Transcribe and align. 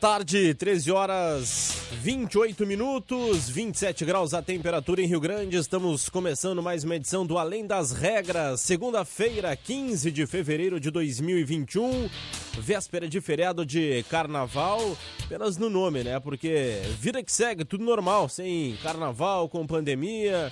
Tarde, 0.00 0.54
13 0.54 0.92
horas 0.92 1.88
28 2.00 2.64
minutos, 2.64 3.48
27 3.48 4.04
graus 4.04 4.32
a 4.32 4.40
temperatura 4.40 5.02
em 5.02 5.06
Rio 5.06 5.18
Grande. 5.18 5.56
Estamos 5.56 6.08
começando 6.08 6.62
mais 6.62 6.84
uma 6.84 6.94
edição 6.94 7.26
do 7.26 7.36
Além 7.36 7.66
das 7.66 7.90
Regras, 7.90 8.60
segunda-feira, 8.60 9.56
15 9.56 10.12
de 10.12 10.24
fevereiro 10.24 10.78
de 10.78 10.92
2021, 10.92 12.08
véspera 12.58 13.08
de 13.08 13.20
feriado 13.20 13.66
de 13.66 14.04
carnaval, 14.04 14.96
apenas 15.24 15.56
no 15.56 15.68
nome, 15.68 16.04
né? 16.04 16.20
Porque 16.20 16.80
vida 17.00 17.20
que 17.20 17.32
segue, 17.32 17.64
tudo 17.64 17.84
normal, 17.84 18.28
sem 18.28 18.76
carnaval, 18.80 19.48
com 19.48 19.66
pandemia. 19.66 20.48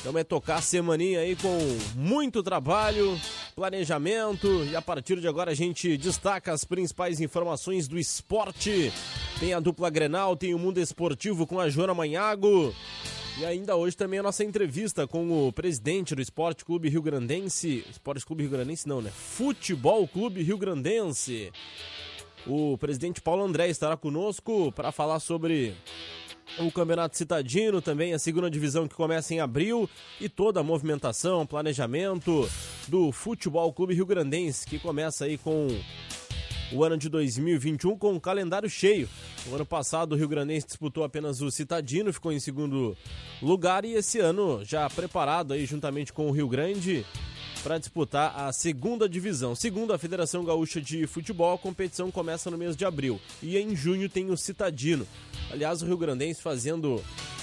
Então 0.00 0.16
é 0.18 0.24
tocar 0.24 0.56
a 0.56 0.62
semaninha 0.62 1.20
aí 1.20 1.34
com 1.34 1.58
muito 1.94 2.42
trabalho, 2.42 3.18
planejamento 3.60 4.64
e 4.64 4.74
a 4.74 4.80
partir 4.80 5.20
de 5.20 5.28
agora 5.28 5.50
a 5.50 5.54
gente 5.54 5.94
destaca 5.98 6.50
as 6.50 6.64
principais 6.64 7.20
informações 7.20 7.86
do 7.86 7.98
esporte. 7.98 8.90
Tem 9.38 9.52
a 9.52 9.60
dupla 9.60 9.90
Grenal, 9.90 10.34
tem 10.34 10.54
o 10.54 10.58
Mundo 10.58 10.80
Esportivo 10.80 11.46
com 11.46 11.60
a 11.60 11.68
Joana 11.68 11.92
Manhago. 11.92 12.74
E 13.38 13.44
ainda 13.44 13.76
hoje 13.76 13.94
também 13.94 14.18
a 14.18 14.22
nossa 14.22 14.42
entrevista 14.42 15.06
com 15.06 15.46
o 15.46 15.52
presidente 15.52 16.14
do 16.14 16.22
Esporte 16.22 16.64
Clube 16.64 16.88
Rio 16.88 17.02
Grandense. 17.02 17.84
Esporte 17.90 18.24
Clube 18.24 18.44
Rio 18.44 18.52
Grandense 18.52 18.88
não, 18.88 19.02
né? 19.02 19.10
Futebol 19.10 20.08
Clube 20.08 20.42
Rio 20.42 20.56
Grandense. 20.56 21.52
O 22.46 22.78
presidente 22.78 23.20
Paulo 23.20 23.44
André 23.44 23.68
estará 23.68 23.94
conosco 23.94 24.72
para 24.72 24.90
falar 24.90 25.20
sobre 25.20 25.74
o 26.58 26.70
Campeonato 26.70 27.16
Citadino, 27.16 27.80
também 27.80 28.12
a 28.12 28.18
segunda 28.18 28.50
divisão 28.50 28.88
que 28.88 28.94
começa 28.94 29.32
em 29.32 29.40
abril 29.40 29.88
e 30.20 30.28
toda 30.28 30.60
a 30.60 30.62
movimentação, 30.62 31.46
planejamento 31.46 32.48
do 32.88 33.12
Futebol 33.12 33.72
Clube 33.72 33.94
Rio 33.94 34.06
Grandense, 34.06 34.66
que 34.66 34.78
começa 34.78 35.24
aí 35.24 35.38
com 35.38 35.68
o 36.72 36.84
ano 36.84 36.96
de 36.96 37.08
2021 37.08 37.96
com 37.96 38.12
um 38.12 38.20
calendário 38.20 38.68
cheio. 38.68 39.08
O 39.50 39.54
ano 39.54 39.66
passado 39.66 40.12
o 40.12 40.16
Rio 40.16 40.28
Grandense 40.28 40.66
disputou 40.66 41.04
apenas 41.04 41.40
o 41.40 41.50
Citadino, 41.50 42.12
ficou 42.12 42.32
em 42.32 42.40
segundo 42.40 42.96
lugar 43.42 43.84
e 43.84 43.94
esse 43.94 44.18
ano 44.18 44.64
já 44.64 44.88
preparado 44.88 45.52
aí 45.52 45.66
juntamente 45.66 46.12
com 46.12 46.28
o 46.28 46.32
Rio 46.32 46.48
Grande 46.48 47.04
para 47.62 47.78
disputar 47.78 48.34
a 48.36 48.52
segunda 48.52 49.08
divisão. 49.08 49.54
Segundo 49.54 49.92
a 49.92 49.98
Federação 49.98 50.44
Gaúcha 50.44 50.80
de 50.80 51.06
Futebol, 51.06 51.54
a 51.54 51.58
competição 51.58 52.10
começa 52.10 52.50
no 52.50 52.58
mês 52.58 52.76
de 52.76 52.84
abril 52.84 53.20
e 53.42 53.56
em 53.56 53.74
junho 53.76 54.08
tem 54.08 54.30
o 54.30 54.36
Citadino. 54.36 55.06
Aliás, 55.50 55.82
o 55.82 55.86
Rio 55.86 55.98
Grandense 55.98 56.42
fazendo 56.42 57.02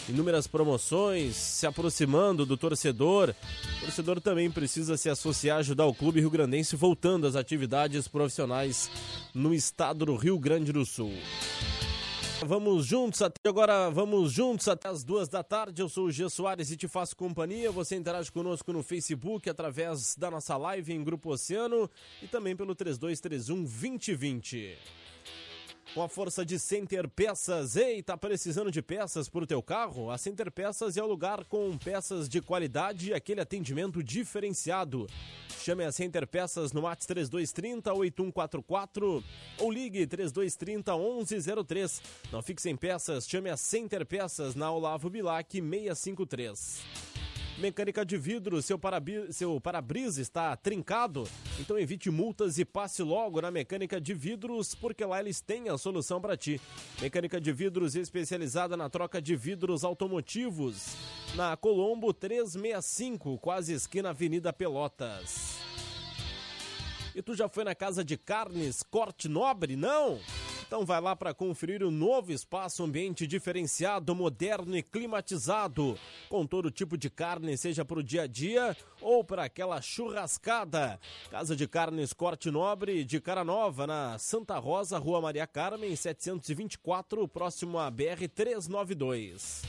inúmeras 0.10 0.48
promoções, 0.48 1.36
se 1.36 1.66
aproximando 1.68 2.46
do 2.46 2.58
torcedor. 2.58 3.34
O 3.78 3.86
torcedor 3.86 4.22
também 4.22 4.50
precisa 4.50 4.98
se 4.98 5.10
associar, 5.10 5.60
ajudar 5.60 5.86
o 5.86 5.94
clube 5.94 6.20
Rio 6.20 6.30
Grandense 6.30 6.76
voltando 6.76 7.28
às 7.28 7.36
atividades 7.36 8.08
profissionais 8.08 8.90
no 9.34 9.54
estado 9.54 10.06
do 10.06 10.16
Rio 10.16 10.40
Grande 10.40 10.72
do 10.72 10.86
Sul. 10.86 11.14
Vamos 12.46 12.86
juntos 12.86 13.22
até 13.22 13.50
agora, 13.50 13.90
vamos 13.90 14.32
juntos 14.32 14.68
até 14.68 14.88
as 14.88 15.04
duas 15.04 15.28
da 15.28 15.44
tarde. 15.44 15.82
Eu 15.82 15.90
sou 15.90 16.06
o 16.06 16.12
G 16.12 16.30
Soares 16.30 16.70
e 16.70 16.78
te 16.78 16.88
faço 16.88 17.16
companhia. 17.16 17.72
Você 17.72 17.96
interage 17.96 18.32
conosco 18.32 18.72
no 18.72 18.84
Facebook 18.84 19.50
através 19.50 20.16
da 20.16 20.30
nossa 20.30 20.56
live 20.56 20.94
em 20.94 21.04
Grupo 21.04 21.32
Oceano 21.32 21.90
e 22.22 22.28
também 22.28 22.56
pelo 22.56 22.76
3231 22.76 23.64
2020 23.64 24.78
com 25.98 26.04
a 26.04 26.08
força 26.08 26.46
de 26.46 26.60
Center 26.60 27.10
Peças. 27.10 27.76
Ei, 27.76 28.04
tá 28.04 28.16
precisando 28.16 28.70
de 28.70 28.84
peças 28.84 29.28
para 29.28 29.44
o 29.44 29.48
teu 29.48 29.64
carro? 29.64 30.12
A 30.12 30.18
Center 30.20 30.52
Peças 30.52 30.96
é 30.96 31.02
o 31.02 31.08
lugar 31.08 31.44
com 31.46 31.76
peças 31.76 32.30
de 32.30 32.40
qualidade 32.40 33.10
e 33.10 33.14
aquele 33.16 33.42
atendimento 33.42 34.04
diferenciado. 34.04 35.08
Chame 35.60 35.84
a 35.84 35.92
Center 35.92 36.28
Peças 36.28 36.72
no 36.72 36.82
WhatsApp 36.82 37.08
3230 37.16 37.92
8144 37.92 39.24
ou 39.58 39.72
ligue 39.72 40.06
3230 40.06 40.96
1103. 40.96 42.02
Não 42.32 42.44
fique 42.44 42.62
sem 42.62 42.76
peças, 42.76 43.28
chame 43.28 43.50
a 43.50 43.58
Center 43.58 44.06
Peças 44.06 44.54
na 44.54 44.72
Olavo 44.72 45.10
Bilac 45.10 45.52
653. 45.52 47.17
Mecânica 47.58 48.06
de 48.06 48.18
vidro, 48.18 48.62
seu 48.62 48.78
para-brisa 48.78 49.34
seu 49.34 49.60
para 49.60 49.84
está 50.20 50.56
trincado? 50.56 51.28
Então 51.60 51.78
evite 51.80 52.08
multas 52.12 52.60
e 52.60 52.66
passe 52.66 53.02
logo 53.02 53.42
na 53.42 53.50
Mecânica 53.50 54.00
de 54.00 54.14
Vidros, 54.14 54.76
porque 54.76 55.04
lá 55.04 55.20
eles 55.20 55.42
têm 55.42 55.68
a 55.68 55.78
solução 55.78 56.22
para 56.22 56.38
ti. 56.38 56.62
Mecânica 57.02 57.42
de 57.42 57.52
Vidros 57.52 57.96
especializada 57.96 58.78
na 58.78 58.92
troca 58.92 59.20
de 59.20 59.36
vidros 59.36 59.84
automotivos. 59.84 60.96
Na 61.36 61.58
Colombo 61.58 62.14
365, 62.14 63.40
quase 63.40 63.74
esquina 63.74 64.12
Avenida 64.12 64.54
Pelotas. 64.54 65.67
E 67.18 67.22
tu 67.24 67.34
já 67.34 67.50
foi 67.50 67.64
na 67.64 67.74
casa 67.74 68.06
de 68.06 68.16
carnes 68.16 68.84
Corte 68.84 69.28
Nobre? 69.28 69.76
Não? 69.76 70.20
Então 70.68 70.86
vai 70.86 71.02
lá 71.02 71.16
para 71.16 71.34
conferir 71.34 71.82
o 71.82 71.90
novo 71.90 72.32
espaço 72.32 72.84
ambiente 72.84 73.26
diferenciado, 73.26 74.14
moderno 74.14 74.78
e 74.78 74.84
climatizado, 74.84 75.98
com 76.30 76.46
todo 76.46 76.70
tipo 76.70 76.96
de 76.96 77.10
carne, 77.10 77.58
seja 77.58 77.84
para 77.84 77.98
o 77.98 78.04
dia 78.04 78.22
a 78.22 78.28
dia 78.28 78.78
ou 79.02 79.24
para 79.24 79.46
aquela 79.46 79.82
churrascada. 79.82 81.00
Casa 81.32 81.56
de 81.56 81.68
Carnes 81.68 82.14
Corte 82.14 82.52
Nobre 82.52 83.04
de 83.04 83.20
Cara 83.20 83.44
Nova, 83.44 83.88
na 83.88 84.20
Santa 84.20 84.60
Rosa, 84.60 85.00
Rua 85.00 85.20
Maria 85.20 85.48
Carmen, 85.48 85.96
724, 85.96 87.28
próximo 87.28 87.80
à 87.80 87.90
BR 87.90 88.28
392. 88.32 89.64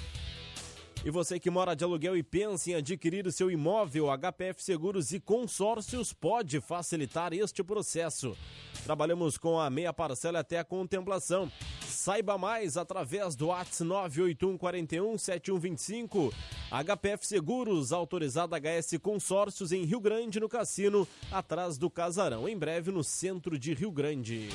E 1.05 1.11
você 1.11 1.39
que 1.39 1.49
mora 1.49 1.77
de 1.77 1.85
aluguel 1.85 2.17
e 2.17 2.23
pensa 2.23 2.71
em 2.71 2.75
adquirir 2.75 3.27
o 3.27 3.33
seu 3.33 3.51
imóvel, 3.51 4.09
HPF 4.11 4.63
Seguros 4.63 5.13
e 5.13 5.21
Consórcios 5.21 6.13
pode 6.13 6.61
facilitar 6.61 7.33
este 7.33 7.63
processo. 7.63 8.37
Trabalhamos 8.85 9.39
com 9.39 9.61
a 9.61 9.71
meia 9.71 9.93
parcela 9.93 10.41
até 10.41 10.59
a 10.59 10.65
contemplação. 10.65 11.49
Saiba 11.87 12.37
mais 12.37 12.77
através 12.77 13.37
do 13.37 13.53
ATS 13.53 13.83
981417125. 13.83 16.33
HPF 16.71 17.27
Seguros, 17.27 17.93
autorizada 17.93 18.59
HS 18.59 18.99
Consórcios 19.01 19.71
em 19.73 19.85
Rio 19.85 20.01
Grande, 20.01 20.41
no 20.41 20.49
Cassino, 20.49 21.07
atrás 21.31 21.79
do 21.79 21.89
Casarão. 21.89 22.49
Em 22.49 22.59
breve 22.59 22.91
no 22.91 23.05
centro 23.05 23.57
de 23.59 23.73
Rio 23.73 23.93
Grande. 23.93 24.49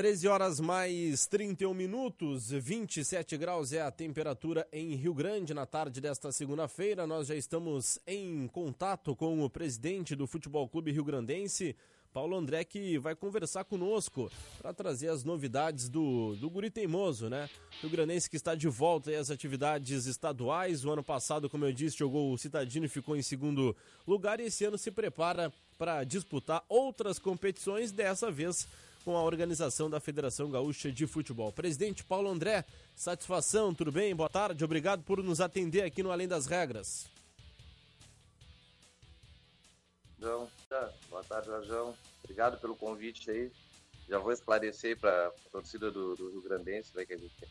13 0.00 0.28
horas 0.28 0.60
mais 0.60 1.26
31 1.26 1.74
minutos, 1.74 2.50
27 2.50 3.36
graus 3.36 3.70
é 3.70 3.82
a 3.82 3.90
temperatura 3.90 4.66
em 4.72 4.94
Rio 4.94 5.12
Grande 5.12 5.52
na 5.52 5.66
tarde 5.66 6.00
desta 6.00 6.32
segunda-feira. 6.32 7.06
Nós 7.06 7.26
já 7.26 7.34
estamos 7.34 7.98
em 8.06 8.46
contato 8.46 9.14
com 9.14 9.44
o 9.44 9.50
presidente 9.50 10.16
do 10.16 10.26
Futebol 10.26 10.66
Clube 10.70 10.90
Rio 10.90 11.04
Grandense, 11.04 11.76
Paulo 12.14 12.34
André, 12.34 12.64
que 12.64 12.96
vai 12.96 13.14
conversar 13.14 13.64
conosco 13.64 14.32
para 14.62 14.72
trazer 14.72 15.10
as 15.10 15.22
novidades 15.22 15.86
do, 15.90 16.34
do 16.36 16.48
Guri 16.48 16.70
Teimoso, 16.70 17.28
né? 17.28 17.50
Rio 17.82 17.90
Grandense 17.90 18.30
que 18.30 18.36
está 18.36 18.54
de 18.54 18.68
volta 18.68 19.10
às 19.10 19.30
atividades 19.30 20.06
estaduais. 20.06 20.82
O 20.82 20.90
ano 20.90 21.04
passado, 21.04 21.50
como 21.50 21.66
eu 21.66 21.72
disse, 21.74 21.98
jogou 21.98 22.32
o 22.32 22.38
Citadino 22.38 22.86
e 22.86 22.88
ficou 22.88 23.18
em 23.18 23.22
segundo 23.22 23.76
lugar. 24.06 24.40
E 24.40 24.44
esse 24.44 24.64
ano 24.64 24.78
se 24.78 24.90
prepara 24.90 25.52
para 25.76 26.04
disputar 26.04 26.64
outras 26.70 27.18
competições, 27.18 27.92
dessa 27.92 28.30
vez 28.30 28.66
com 29.04 29.16
a 29.16 29.22
organização 29.22 29.88
da 29.88 30.00
Federação 30.00 30.50
Gaúcha 30.50 30.90
de 30.92 31.06
Futebol. 31.06 31.52
Presidente 31.52 32.04
Paulo 32.04 32.28
André, 32.28 32.64
satisfação, 32.94 33.74
tudo 33.74 33.90
bem? 33.90 34.14
Boa 34.14 34.28
tarde, 34.28 34.64
obrigado 34.64 35.02
por 35.02 35.22
nos 35.22 35.40
atender 35.40 35.82
aqui 35.82 36.02
no 36.02 36.12
Além 36.12 36.28
das 36.28 36.46
Regras. 36.46 37.06
João, 40.18 40.48
boa 41.08 41.24
tarde, 41.24 41.48
João. 41.66 41.94
Obrigado 42.22 42.60
pelo 42.60 42.76
convite 42.76 43.30
aí. 43.30 43.50
Já 44.08 44.18
vou 44.18 44.32
esclarecer 44.32 44.98
para 44.98 45.28
a 45.28 45.50
torcida 45.50 45.90
do, 45.90 46.14
do, 46.14 46.30
Rio 46.30 46.42
Grandense, 46.42 46.94
né, 46.94 47.06
que 47.06 47.14
a 47.14 47.16
gente 47.16 47.48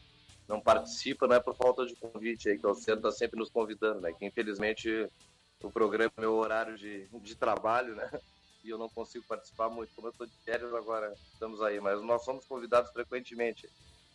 não 0.47 0.61
participa, 0.61 1.27
não 1.27 1.35
é 1.35 1.39
por 1.39 1.55
falta 1.55 1.85
de 1.85 1.95
convite 1.95 2.49
aí, 2.49 2.59
que 2.59 2.67
o 2.67 2.75
Centro 2.75 3.07
está 3.07 3.11
sempre 3.11 3.39
nos 3.39 3.49
convidando, 3.49 4.01
né? 4.01 4.11
Que 4.11 4.25
infelizmente 4.25 5.07
o 5.63 5.71
programa 5.71 6.11
é 6.17 6.21
meu 6.21 6.33
horário 6.33 6.77
de, 6.77 7.07
de 7.07 7.35
trabalho, 7.35 7.95
né? 7.95 8.09
E 8.63 8.69
eu 8.69 8.77
não 8.77 8.89
consigo 8.89 9.25
participar 9.27 9.69
muito. 9.69 9.93
Como 9.95 10.07
eu 10.07 10.11
estou 10.11 10.27
de 10.27 10.33
férias 10.43 10.73
agora, 10.73 11.13
estamos 11.33 11.61
aí, 11.61 11.79
mas 11.79 12.01
nós 12.01 12.23
somos 12.23 12.45
convidados 12.45 12.91
frequentemente. 12.91 13.69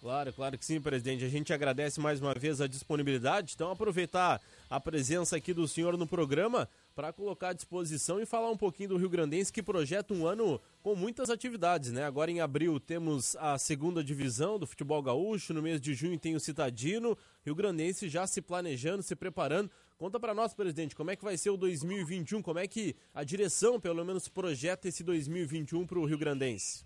Claro, 0.05 0.33
claro 0.35 0.59
que 0.59 0.65
sim, 0.67 0.83
presidente. 0.83 1.25
A 1.25 1.31
gente 1.31 1.51
agradece 1.51 1.99
mais 1.99 2.21
uma 2.21 2.35
vez 2.35 2.61
a 2.61 2.67
disponibilidade. 2.67 3.53
Então, 3.55 3.71
aproveitar 3.71 4.39
a 4.69 4.79
presença 4.79 5.37
aqui 5.37 5.55
do 5.55 5.67
senhor 5.67 5.97
no 5.97 6.07
programa 6.07 6.69
para 6.95 7.11
colocar 7.11 7.49
à 7.49 7.53
disposição 7.55 8.21
e 8.21 8.27
falar 8.27 8.51
um 8.51 8.57
pouquinho 8.57 8.91
do 8.91 8.97
Rio 8.99 9.09
Grandense, 9.09 9.51
que 9.51 9.63
projeta 9.63 10.13
um 10.13 10.27
ano 10.27 10.61
com 10.83 10.95
muitas 10.95 11.31
atividades, 11.31 11.91
né? 11.91 12.05
Agora 12.05 12.31
em 12.31 12.41
abril 12.41 12.79
temos 12.79 13.35
a 13.37 13.57
segunda 13.57 14.05
divisão 14.05 14.59
do 14.59 14.67
futebol 14.67 15.03
gaúcho, 15.03 15.55
no 15.55 15.63
mês 15.63 15.81
de 15.81 15.95
junho 15.95 16.19
tem 16.19 16.37
o 16.37 16.41
Citadino, 16.41 17.17
Rio 17.43 17.55
Grandense 17.55 18.07
já 18.07 18.27
se 18.27 18.43
planejando, 18.43 19.03
se 19.03 19.17
preparando. 19.17 19.71
Conta 19.97 20.19
para 20.19 20.35
nós, 20.35 20.53
presidente, 20.53 20.97
como 20.97 21.13
é 21.13 21.17
que 21.17 21.25
vai 21.25 21.37
ser 21.37 21.51
o 21.51 21.57
2021? 21.57 22.43
Como 22.43 22.59
é 22.59 22.67
que 22.67 22.97
a 23.15 23.23
direção, 23.23 23.81
pelo 23.81 24.05
menos, 24.05 24.29
projeta 24.29 24.89
esse 24.89 25.05
2021 25.05 25.87
para 25.87 25.99
o 26.01 26.05
Rio 26.05 26.19
Grandense? 26.19 26.85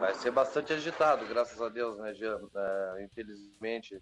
Vai 0.00 0.14
ser 0.14 0.30
bastante 0.30 0.72
agitado, 0.72 1.26
graças 1.26 1.60
a 1.60 1.68
Deus, 1.68 1.98
né, 1.98 2.14
Jean? 2.14 2.40
É, 2.54 3.04
infelizmente, 3.04 4.00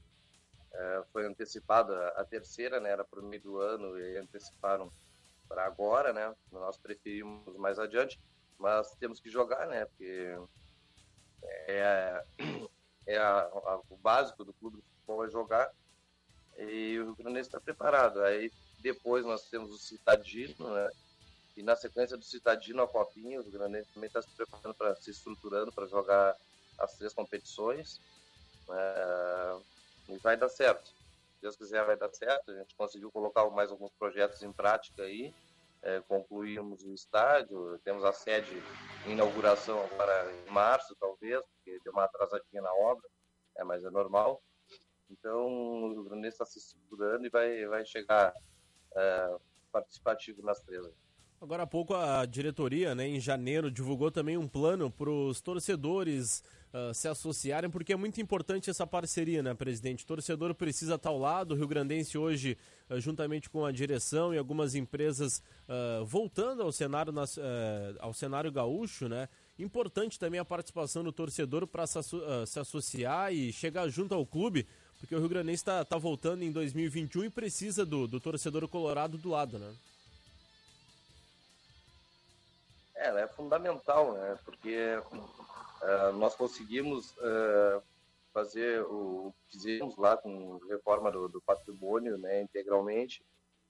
é, 0.73 1.03
foi 1.13 1.27
antecipada 1.27 2.09
a 2.11 2.25
terceira, 2.25 2.79
né? 2.79 2.91
Era 2.91 3.05
para 3.05 3.21
o 3.21 3.25
meio 3.25 3.43
do 3.43 3.59
ano 3.59 3.99
e 3.99 4.17
anteciparam 4.17 4.89
para 5.49 5.67
agora, 5.67 6.13
né? 6.13 6.33
Nós 6.53 6.79
preferimos 6.79 7.57
mais 7.57 7.81
adiante, 7.81 8.21
mas 8.59 8.95
temos 8.95 9.19
que 9.19 9.29
jogar, 9.29 9.67
né? 9.67 9.87
Porque 9.87 10.39
é, 11.67 12.25
é 13.07 13.19
a, 13.19 13.41
a, 13.41 13.81
o 13.91 13.97
básico 13.97 14.45
do 14.45 14.53
clube 14.55 14.77
de 14.77 14.83
futebol 14.83 15.25
é 15.25 15.31
jogar 15.31 15.73
e 16.59 16.99
o 17.01 17.05
Rio 17.07 17.17
Grande 17.17 17.41
está 17.41 17.61
preparado. 17.61 18.23
Aí 18.23 18.51
depois 18.81 19.25
nós 19.25 19.49
temos 19.49 19.73
o 19.73 19.79
Citadino, 19.79 20.73
né? 20.73 20.91
E 21.57 21.63
na 21.63 21.77
sequência 21.77 22.17
do 22.17 22.25
Citadino 22.25 22.83
a 22.83 22.89
Copinha, 22.89 23.39
o 23.39 23.43
Rio 23.43 23.53
Grande 23.53 23.85
também 23.95 24.09
está 24.09 24.21
se 24.21 24.29
preparando 24.31 24.75
para 24.75 24.97
se 24.97 25.11
estruturando 25.11 25.73
para 25.73 25.87
jogar 25.87 26.37
as 26.79 26.97
três 26.97 27.13
competições. 27.13 28.01
É, 28.71 29.57
e 30.09 30.19
vai 30.19 30.37
dar 30.37 30.49
certo. 30.49 30.87
Se 30.87 31.43
Deus 31.43 31.57
quiser, 31.57 31.85
vai 31.85 31.97
dar 31.97 32.13
certo. 32.13 32.51
A 32.51 32.59
gente 32.59 32.75
conseguiu 32.75 33.11
colocar 33.11 33.49
mais 33.51 33.71
alguns 33.71 33.93
projetos 33.93 34.43
em 34.43 34.53
prática 34.53 35.03
aí. 35.03 35.33
É, 35.83 36.01
concluímos 36.09 36.83
o 36.83 36.95
estádio, 36.95 37.79
temos 37.85 38.05
a 38.05 38.13
sede 38.13 38.63
em 39.07 39.13
inauguração 39.13 39.85
agora 39.85 40.33
em 40.33 40.51
março, 40.51 40.97
talvez, 40.99 41.43
porque 41.43 41.79
deu 41.85 41.93
uma 41.93 42.05
atrasadinha 42.05 42.63
na 42.63 42.73
obra, 42.73 43.07
é, 43.59 43.65
mas 43.65 43.85
é 43.85 43.91
normal. 43.91 44.43
Então, 45.19 45.47
o 45.47 45.93
Rio 45.93 46.05
Grande 46.05 46.29
está 46.29 46.45
se 46.45 46.59
estruturando 46.59 47.27
e 47.27 47.31
vai, 47.31 47.67
vai 47.67 47.85
chegar 47.87 48.33
é, 48.97 49.37
participativo 49.73 50.43
nas 50.43 50.61
três. 50.61 50.85
Agora 51.41 51.65
há 51.65 51.67
pouco 51.67 51.95
a 51.95 52.25
diretoria, 52.25 52.95
né, 52.95 53.07
em 53.07 53.21
janeiro, 53.21 53.71
divulgou 53.71 54.11
também 54.11 54.37
um 54.37 54.49
plano 54.49 54.91
para 54.91 55.11
os 55.11 55.43
torcedores 55.43 56.43
uh, 56.73 56.95
se 56.95 57.07
associarem, 57.07 57.69
porque 57.69 57.93
é 57.93 57.97
muito 57.97 58.19
importante 58.19 58.71
essa 58.71 58.87
parceria, 58.87 59.43
né, 59.43 59.53
presidente? 59.53 60.05
O 60.05 60.07
torcedor 60.07 60.55
precisa 60.55 60.95
estar 60.95 61.11
ao 61.11 61.19
lado, 61.19 61.53
o 61.53 61.55
Rio 61.55 61.69
Grandense 61.69 62.17
hoje, 62.17 62.57
uh, 62.89 62.99
juntamente 62.99 63.51
com 63.51 63.67
a 63.67 63.71
direção 63.71 64.33
e 64.33 64.39
algumas 64.39 64.75
empresas 64.75 65.43
uh, 65.69 66.05
voltando 66.07 66.63
ao 66.63 66.73
cenário, 66.73 67.13
nas, 67.13 67.39
ao 67.99 68.15
cenário 68.15 68.51
gaúcho, 68.51 69.07
né? 69.07 69.29
Importante 69.59 70.19
também 70.19 70.41
a 70.41 70.45
participação 70.45 71.05
do 71.05 71.13
torcedor 71.13 71.67
para 71.67 71.87
se, 71.87 72.01
se, 72.47 72.59
associar 72.59 73.33
e 73.35 73.53
chegar 73.53 73.87
junto 73.89 74.15
ao 74.15 74.25
clube, 74.25 74.67
porque 75.01 75.15
o 75.15 75.19
Rio 75.19 75.29
Grandense 75.29 75.63
está 75.63 75.85
tá 75.85 75.99
voltando 75.99 76.43
em 76.43 76.53
2021 76.53 77.25
e 77.25 77.31
precisa 77.31 77.85
do, 77.85 78.07
do 78.07 78.21
torcedor 78.21 78.67
colorado 78.69 79.19
do 79.19 79.29
lado, 79.29 79.59
né? 79.59 79.75
É, 82.95 83.23
é 83.23 83.29
fundamental, 83.29 84.15
né? 84.15 84.39
Porque 84.45 84.97
uh, 84.97 86.13
nós 86.17 86.35
conseguimos 86.35 87.11
uh, 87.19 87.83
fazer 88.35 88.83
o 88.83 89.33
que 89.47 89.57
fizemos 89.57 89.97
lá 89.97 90.17
com 90.17 90.59
reforma 90.69 91.11
do, 91.11 91.29
do 91.29 91.41
patrimônio, 91.41 92.19
né, 92.19 92.43
integralmente, 92.43 93.25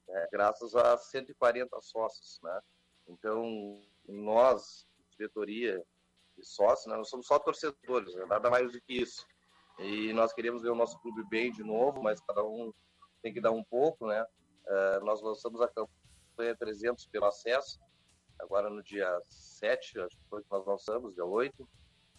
né, 0.07 0.27
graças 0.31 0.75
a 0.75 0.97
140 0.97 1.79
sócios, 1.81 2.39
né? 2.41 2.59
Então, 3.07 3.79
nós, 4.07 4.87
diretoria 5.11 5.85
e 6.35 6.43
sócios, 6.43 6.87
né, 6.87 6.97
nós 6.97 7.09
somos 7.09 7.27
só 7.27 7.37
torcedores, 7.37 8.15
né, 8.15 8.25
nada 8.25 8.49
mais 8.49 8.71
do 8.71 8.81
que 8.81 8.93
isso. 9.01 9.23
E 9.79 10.13
nós 10.13 10.33
queremos 10.33 10.61
ver 10.61 10.69
o 10.69 10.75
nosso 10.75 10.99
clube 10.99 11.23
bem 11.29 11.51
de 11.51 11.63
novo, 11.63 12.01
mas 12.01 12.21
cada 12.21 12.43
um 12.43 12.73
tem 13.21 13.33
que 13.33 13.41
dar 13.41 13.51
um 13.51 13.63
pouco, 13.63 14.07
né? 14.07 14.25
Uh, 14.65 15.05
nós 15.05 15.21
lançamos 15.21 15.61
a 15.61 15.67
campanha 15.67 16.55
300 16.55 17.05
pelo 17.07 17.25
acesso, 17.25 17.79
agora 18.39 18.69
no 18.69 18.81
dia 18.83 19.21
7, 19.29 19.99
acho 19.99 20.17
que 20.17 20.29
foi 20.29 20.41
que 20.41 20.51
nós 20.51 20.65
lançamos, 20.65 21.13
dia 21.13 21.25
8, 21.25 21.67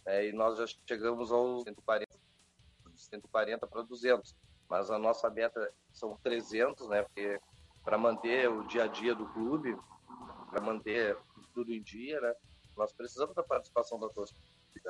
é, 0.06 0.28
e 0.28 0.32
nós 0.32 0.56
já 0.56 0.66
chegamos 0.86 1.32
aos 1.32 1.64
140, 1.64 2.16
140 2.94 3.66
para 3.66 3.82
200. 3.82 4.36
Mas 4.68 4.90
a 4.90 4.98
nossa 4.98 5.28
meta 5.30 5.72
são 5.92 6.16
300, 6.22 6.88
né? 6.88 7.02
Porque 7.02 7.40
para 7.84 7.98
manter 7.98 8.48
o 8.48 8.64
dia 8.66 8.84
a 8.84 8.86
dia 8.86 9.14
do 9.14 9.26
clube, 9.32 9.76
para 10.50 10.60
manter 10.60 11.16
tudo 11.52 11.72
em 11.72 11.82
dia, 11.82 12.20
né? 12.20 12.34
Nós 12.76 12.92
precisamos 12.92 13.34
da 13.34 13.42
participação 13.42 13.98
da 13.98 14.08
torcida. 14.08 14.40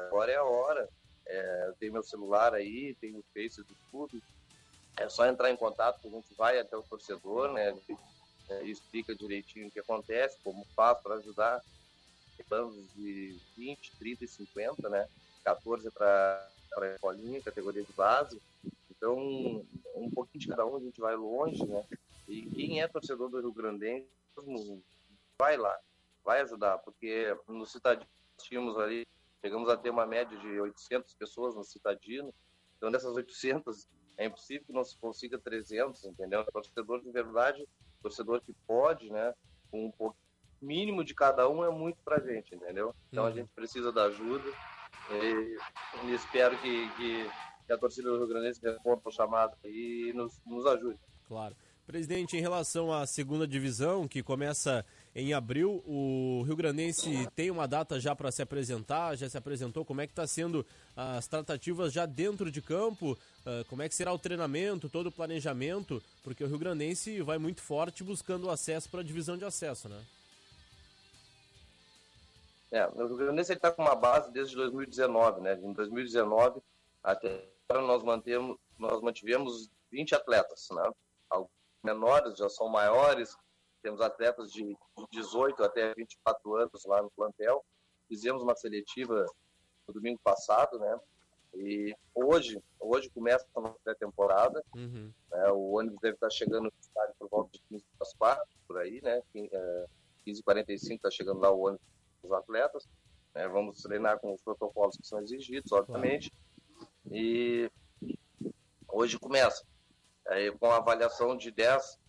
Agora 0.09 0.33
é 0.33 0.37
a 0.37 0.45
hora. 0.45 0.89
É, 1.26 1.73
tenho 1.78 1.93
meu 1.93 2.02
celular 2.02 2.55
aí, 2.55 2.94
tenho 3.00 3.19
o 3.19 3.25
Face 3.34 3.62
do 3.62 3.76
clube. 3.90 4.23
É 4.96 5.08
só 5.08 5.26
entrar 5.26 5.50
em 5.50 5.56
contato 5.56 6.00
que 6.00 6.08
a 6.08 6.11
gente 6.11 6.32
vai 6.34 6.58
até 6.58 6.76
o 6.76 6.82
torcedor, 6.82 7.52
né? 7.52 7.76
é, 8.49 8.64
explica 8.64 9.14
direitinho 9.14 9.69
o 9.69 9.70
que 9.70 9.81
acontece, 9.81 10.38
como 10.43 10.64
faz 10.75 10.99
para 11.00 11.17
ajudar. 11.17 11.61
Planos 12.49 12.76
de 12.94 13.37
20, 13.56 13.96
30 13.96 14.25
e 14.25 14.28
50, 14.28 14.88
né? 14.88 15.08
14 15.43 15.90
para 15.90 16.49
a 16.76 16.87
escolinha, 16.94 17.43
categoria 17.43 17.82
de 17.82 17.93
base. 17.93 18.40
Então, 18.90 19.64
um 19.94 20.11
pouquinho 20.11 20.43
de 20.43 20.49
cada 20.49 20.64
um, 20.67 20.76
a 20.76 20.81
gente 20.81 21.00
vai 21.00 21.17
longe, 21.17 21.64
né? 21.64 21.84
E 22.29 22.43
quem 22.43 22.81
é 22.81 22.88
torcedor 22.88 23.31
do 23.31 23.40
Rio 23.40 23.52
Grande 23.52 24.05
vai 25.40 25.56
lá, 25.56 25.76
vai 26.25 26.40
ajudar, 26.43 26.79
porque 26.79 27.37
no 27.49 27.64
Citadino 27.64 28.08
tínhamos 28.38 28.76
ali, 28.79 29.06
chegamos 29.46 29.69
a 29.69 29.76
ter 29.76 29.90
uma 29.90 30.04
média 30.04 30.37
de 30.37 30.60
800 30.60 31.14
pessoas 31.14 31.54
no 31.54 31.62
Citadino, 31.62 32.34
então 32.76 32.90
dessas 32.90 33.14
800 33.14 33.87
é 34.19 34.26
impossível 34.26 34.64
que 34.66 34.72
não 34.72 34.82
se 34.82 34.98
consiga 34.98 35.38
300, 35.38 36.04
entendeu? 36.04 36.40
O 36.40 36.44
torcedor 36.52 37.00
de 37.00 37.12
verdade 37.12 37.64
torcedor 38.02 38.40
que 38.40 38.52
pode, 38.66 39.08
né, 39.08 39.32
com 39.70 39.87
um 39.87 39.90
pouco 39.93 40.16
mínimo 40.60 41.04
de 41.04 41.14
cada 41.14 41.48
um 41.48 41.64
é 41.64 41.70
muito 41.70 41.98
pra 42.04 42.19
gente, 42.19 42.56
entendeu? 42.56 42.93
Então 43.08 43.22
uhum. 43.22 43.31
a 43.31 43.32
gente 43.32 43.48
precisa 43.54 43.93
da 43.93 44.04
ajuda 44.04 44.50
e, 45.12 45.56
e 46.06 46.15
espero 46.15 46.58
que, 46.58 46.88
que, 46.96 47.31
que, 47.67 47.72
a 47.72 47.79
torcida 47.79 48.10
do 48.10 48.19
Rio 48.19 48.26
Grande 48.26 48.58
responda 48.60 49.00
o 49.05 49.12
chamado 49.12 49.56
e 49.65 50.12
nos, 50.12 50.41
nos 50.44 50.67
ajude. 50.67 50.98
Claro. 51.29 51.56
Presidente, 51.86 52.36
em 52.36 52.41
relação 52.41 52.93
à 52.93 53.06
segunda 53.06 53.46
divisão, 53.46 54.08
que 54.08 54.20
começa 54.20 54.84
em 55.19 55.32
abril, 55.32 55.82
o 55.87 56.43
Rio 56.46 56.55
Grandense 56.55 57.27
tem 57.35 57.51
uma 57.51 57.67
data 57.67 57.99
já 57.99 58.15
para 58.15 58.31
se 58.31 58.43
apresentar, 58.43 59.17
já 59.17 59.27
se 59.27 59.39
apresentou. 59.39 59.82
Como 59.82 60.03
é 60.03 60.06
que 60.06 60.13
está 60.13 60.27
sendo 60.27 60.65
as 60.94 61.27
tratativas 61.27 61.91
já 61.91 62.05
dentro 62.05 62.51
de 62.51 62.61
campo? 62.61 63.13
Uh, 63.13 63.65
como 63.67 63.81
é 63.81 63.89
que 63.89 63.94
será 63.94 64.13
o 64.13 64.19
treinamento, 64.19 64.91
todo 64.91 65.06
o 65.06 65.13
planejamento? 65.13 66.03
Porque 66.23 66.44
o 66.44 66.46
Rio 66.46 66.58
Grandense 66.58 67.23
vai 67.23 67.39
muito 67.39 67.63
forte 67.63 68.05
buscando 68.05 68.51
acesso 68.51 68.91
para 68.91 69.01
a 69.01 69.03
divisão 69.03 69.39
de 69.39 69.46
acesso, 69.46 69.89
né? 69.89 70.05
É, 72.70 72.87
o 72.87 73.06
Rio 73.06 73.17
Grandense 73.17 73.55
está 73.55 73.73
com 73.73 73.81
uma 73.81 73.94
base 73.94 74.31
desde 74.31 74.55
2019, 74.55 75.41
né? 75.41 75.58
Em 75.63 75.73
2019 75.73 76.61
até 77.03 77.43
agora 77.67 77.87
nós 77.87 78.03
mantemos, 78.03 78.58
nós 78.79 79.01
mantivemos 79.01 79.70
20 79.91 80.15
atletas, 80.15 80.69
né? 80.73 80.91
menores, 81.82 82.37
já 82.37 82.49
são 82.49 82.69
maiores. 82.69 83.37
Temos 83.86 84.00
atletas 84.00 84.50
de 84.50 84.76
18 85.12 85.62
até 85.62 85.94
24 85.94 86.56
anos 86.56 86.84
lá 86.86 87.00
no 87.00 87.08
plantel. 87.12 87.64
Fizemos 88.08 88.43
uma 88.43 88.56
seletiva 88.56 89.24
no 89.86 89.94
domingo 89.94 90.19
passado, 90.24 90.76
né? 90.76 90.98
E 91.55 91.94
hoje, 92.12 92.60
hoje 92.81 93.08
começa 93.10 93.46
a 93.55 93.60
nossa 93.60 93.78
pré-temporada. 93.84 94.60
Uhum. 94.74 95.12
Né? 95.31 95.50
O 95.52 95.76
ônibus 95.76 96.00
deve 96.00 96.14
estar 96.14 96.31
chegando 96.31 96.64
no 96.64 96.72
estádio 96.81 97.14
por 97.16 97.28
volta 97.28 97.52
de 97.52 97.62
15 97.69 97.84
para 97.96 98.08
4, 98.19 98.44
por 98.66 98.78
aí, 98.78 99.00
né? 99.05 99.22
15h45 100.26 100.96
está 100.96 101.10
chegando 101.12 101.38
lá 101.38 101.52
o 101.52 101.60
ônibus 101.60 101.86
dos 102.24 102.32
atletas. 102.32 102.88
Né? 103.36 103.46
Vamos 103.46 103.81
treinar 103.82 104.19
com 104.19 104.34
os 104.34 104.43
protocolos 104.43 104.96
que 104.96 105.06
são 105.06 105.20
exigidos, 105.20 105.70
obviamente. 105.70 106.32
E 107.08 107.70
hoje 108.88 109.16
começa 109.16 109.64
é, 110.26 110.50
com 110.50 110.72
a 110.72 110.78
avaliação 110.78 111.36
de 111.36 111.52
10, 111.52 112.00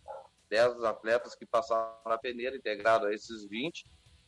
10 0.50 0.84
atletas 0.84 1.36
que 1.36 1.46
passaram 1.46 1.94
na 2.06 2.18
peneira, 2.18 2.56
integrado 2.56 3.08
a 3.08 3.14
esses 3.14 3.46
20, 3.46 3.86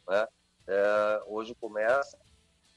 né? 0.07 0.27
É, 0.67 1.23
hoje 1.25 1.55
começa 1.55 2.17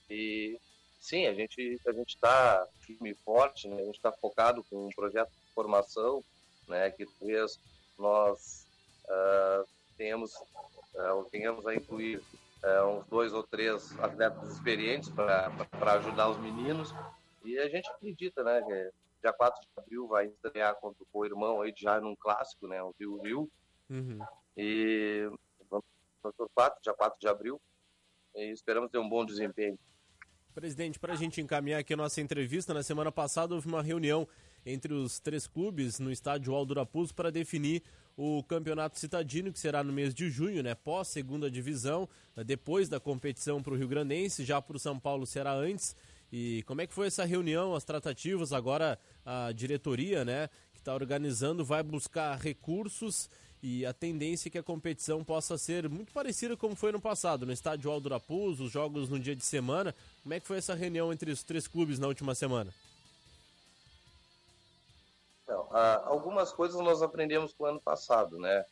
e 0.09 0.59
sim, 0.99 1.27
a 1.27 1.35
gente 1.35 1.79
a 1.87 1.93
gente 1.93 2.15
está 2.15 2.67
firme 2.81 3.11
e 3.11 3.15
forte, 3.15 3.69
né? 3.69 3.77
a 3.81 3.85
gente 3.85 3.97
está 3.97 4.13
focado 4.13 4.65
com 4.65 4.87
um 4.87 4.91
projeto 4.91 5.31
de 5.31 5.55
formação, 5.55 6.25
né? 6.69 6.91
Que 6.91 7.05
talvez 7.05 7.59
nós 7.99 8.67
uh, 9.05 9.69
tenhamos 9.97 10.35
uh, 10.35 11.29
venhamos 11.31 11.67
a 11.67 11.75
incluir 11.75 12.23
uh, 12.63 12.87
uns 12.89 13.07
dois 13.07 13.33
ou 13.33 13.43
três 13.43 13.99
atletas 13.99 14.51
experientes 14.51 15.11
para 15.11 15.93
ajudar 15.95 16.31
os 16.31 16.39
meninos. 16.39 16.95
E 17.45 17.59
a 17.59 17.69
gente 17.69 17.89
acredita, 17.91 18.43
né, 18.45 18.63
que 18.63 18.91
dia 19.23 19.33
4 19.33 19.61
de 19.61 19.69
abril 19.79 20.09
vai 20.09 20.27
estrear 20.27 20.75
contra 20.77 21.05
o 21.13 21.25
irmão 21.25 21.63
aí 21.63 21.73
já 21.77 22.01
num 22.01 22.17
clássico, 22.17 22.67
né, 22.67 22.83
o 22.83 22.95
Rio 22.99 23.23
Rio. 23.23 23.51
Uhum. 23.89 24.19
E 24.57 25.31
vamos 25.71 25.85
para 26.21 26.33
4, 26.55 26.83
dia 26.83 26.95
4 26.95 27.19
de 27.21 27.29
abril, 27.29 27.61
e 28.35 28.53
esperamos 28.53 28.91
ter 28.91 28.99
um 28.99 29.09
bom 29.09 29.25
desempenho. 29.25 29.79
Presidente, 30.55 30.99
para 30.99 31.15
a 31.15 31.17
gente 31.17 31.41
encaminhar 31.41 31.81
aqui 31.81 31.95
a 31.95 31.97
nossa 31.97 32.21
entrevista, 32.21 32.75
na 32.75 32.83
semana 32.83 33.11
passada 33.11 33.55
houve 33.55 33.67
uma 33.67 33.83
reunião 33.83 34.29
entre 34.67 34.93
os 34.93 35.19
três 35.19 35.47
clubes 35.47 35.99
no 35.99 36.11
estádio 36.11 36.55
Aldo 36.55 36.75
Raposo 36.75 37.15
para 37.15 37.31
definir 37.31 37.83
o 38.15 38.43
campeonato 38.45 38.99
citadino, 38.99 39.51
que 39.51 39.59
será 39.59 39.83
no 39.83 39.93
mês 39.93 40.15
de 40.15 40.29
junho, 40.29 40.63
né? 40.63 40.75
Pós 40.75 41.09
segunda 41.09 41.51
divisão, 41.51 42.07
depois 42.45 42.89
da 42.89 43.01
competição 43.01 43.63
para 43.63 43.73
o 43.73 43.77
Rio 43.77 43.89
Grandense, 43.89 44.45
já 44.45 44.61
para 44.61 44.77
o 44.77 44.79
São 44.79 45.01
Paulo 45.01 45.27
será 45.27 45.55
antes. 45.55 45.97
E 46.33 46.63
como 46.63 46.81
é 46.81 46.87
que 46.87 46.95
foi 46.95 47.09
essa 47.09 47.25
reunião, 47.25 47.75
as 47.75 47.85
tratativas? 47.85 48.53
Agora 48.53 48.99
a 49.25 49.53
diretoria, 49.53 50.25
né, 50.25 50.49
que 50.73 50.79
está 50.79 50.95
organizando, 50.95 51.63
vai 51.65 51.83
buscar 51.83 52.39
recursos 52.39 53.29
e 53.63 53.87
a 53.87 53.93
tendência 53.93 54.49
é 54.49 54.51
que 54.51 54.59
a 54.59 54.63
competição 54.63 55.23
possa 55.23 55.57
ser 55.57 55.89
muito 55.89 56.13
parecida 56.13 56.57
como 56.57 56.75
foi 56.75 56.91
no 56.91 57.01
passado, 57.01 57.47
no 57.47 57.53
estádio 57.53 57.91
Aldo 57.91 58.09
Raposo, 58.09 58.65
os 58.65 58.73
jogos 58.73 59.09
no 59.09 59.21
dia 59.21 59.37
de 59.37 59.45
semana. 59.45 59.95
Como 60.23 60.35
é 60.35 60.41
que 60.41 60.47
foi 60.47 60.57
essa 60.57 60.75
reunião 60.75 61.13
entre 61.13 61.31
os 61.31 61.45
três 61.45 61.69
clubes 61.69 61.99
na 61.99 62.09
última 62.09 62.35
semana? 62.35 62.73
Então, 65.45 65.69
algumas 66.07 66.51
coisas 66.51 66.81
nós 66.81 67.03
aprendemos 67.03 67.53
com 67.53 67.65
o 67.65 67.67
ano 67.67 67.81
passado, 67.81 68.39
né? 68.39 68.65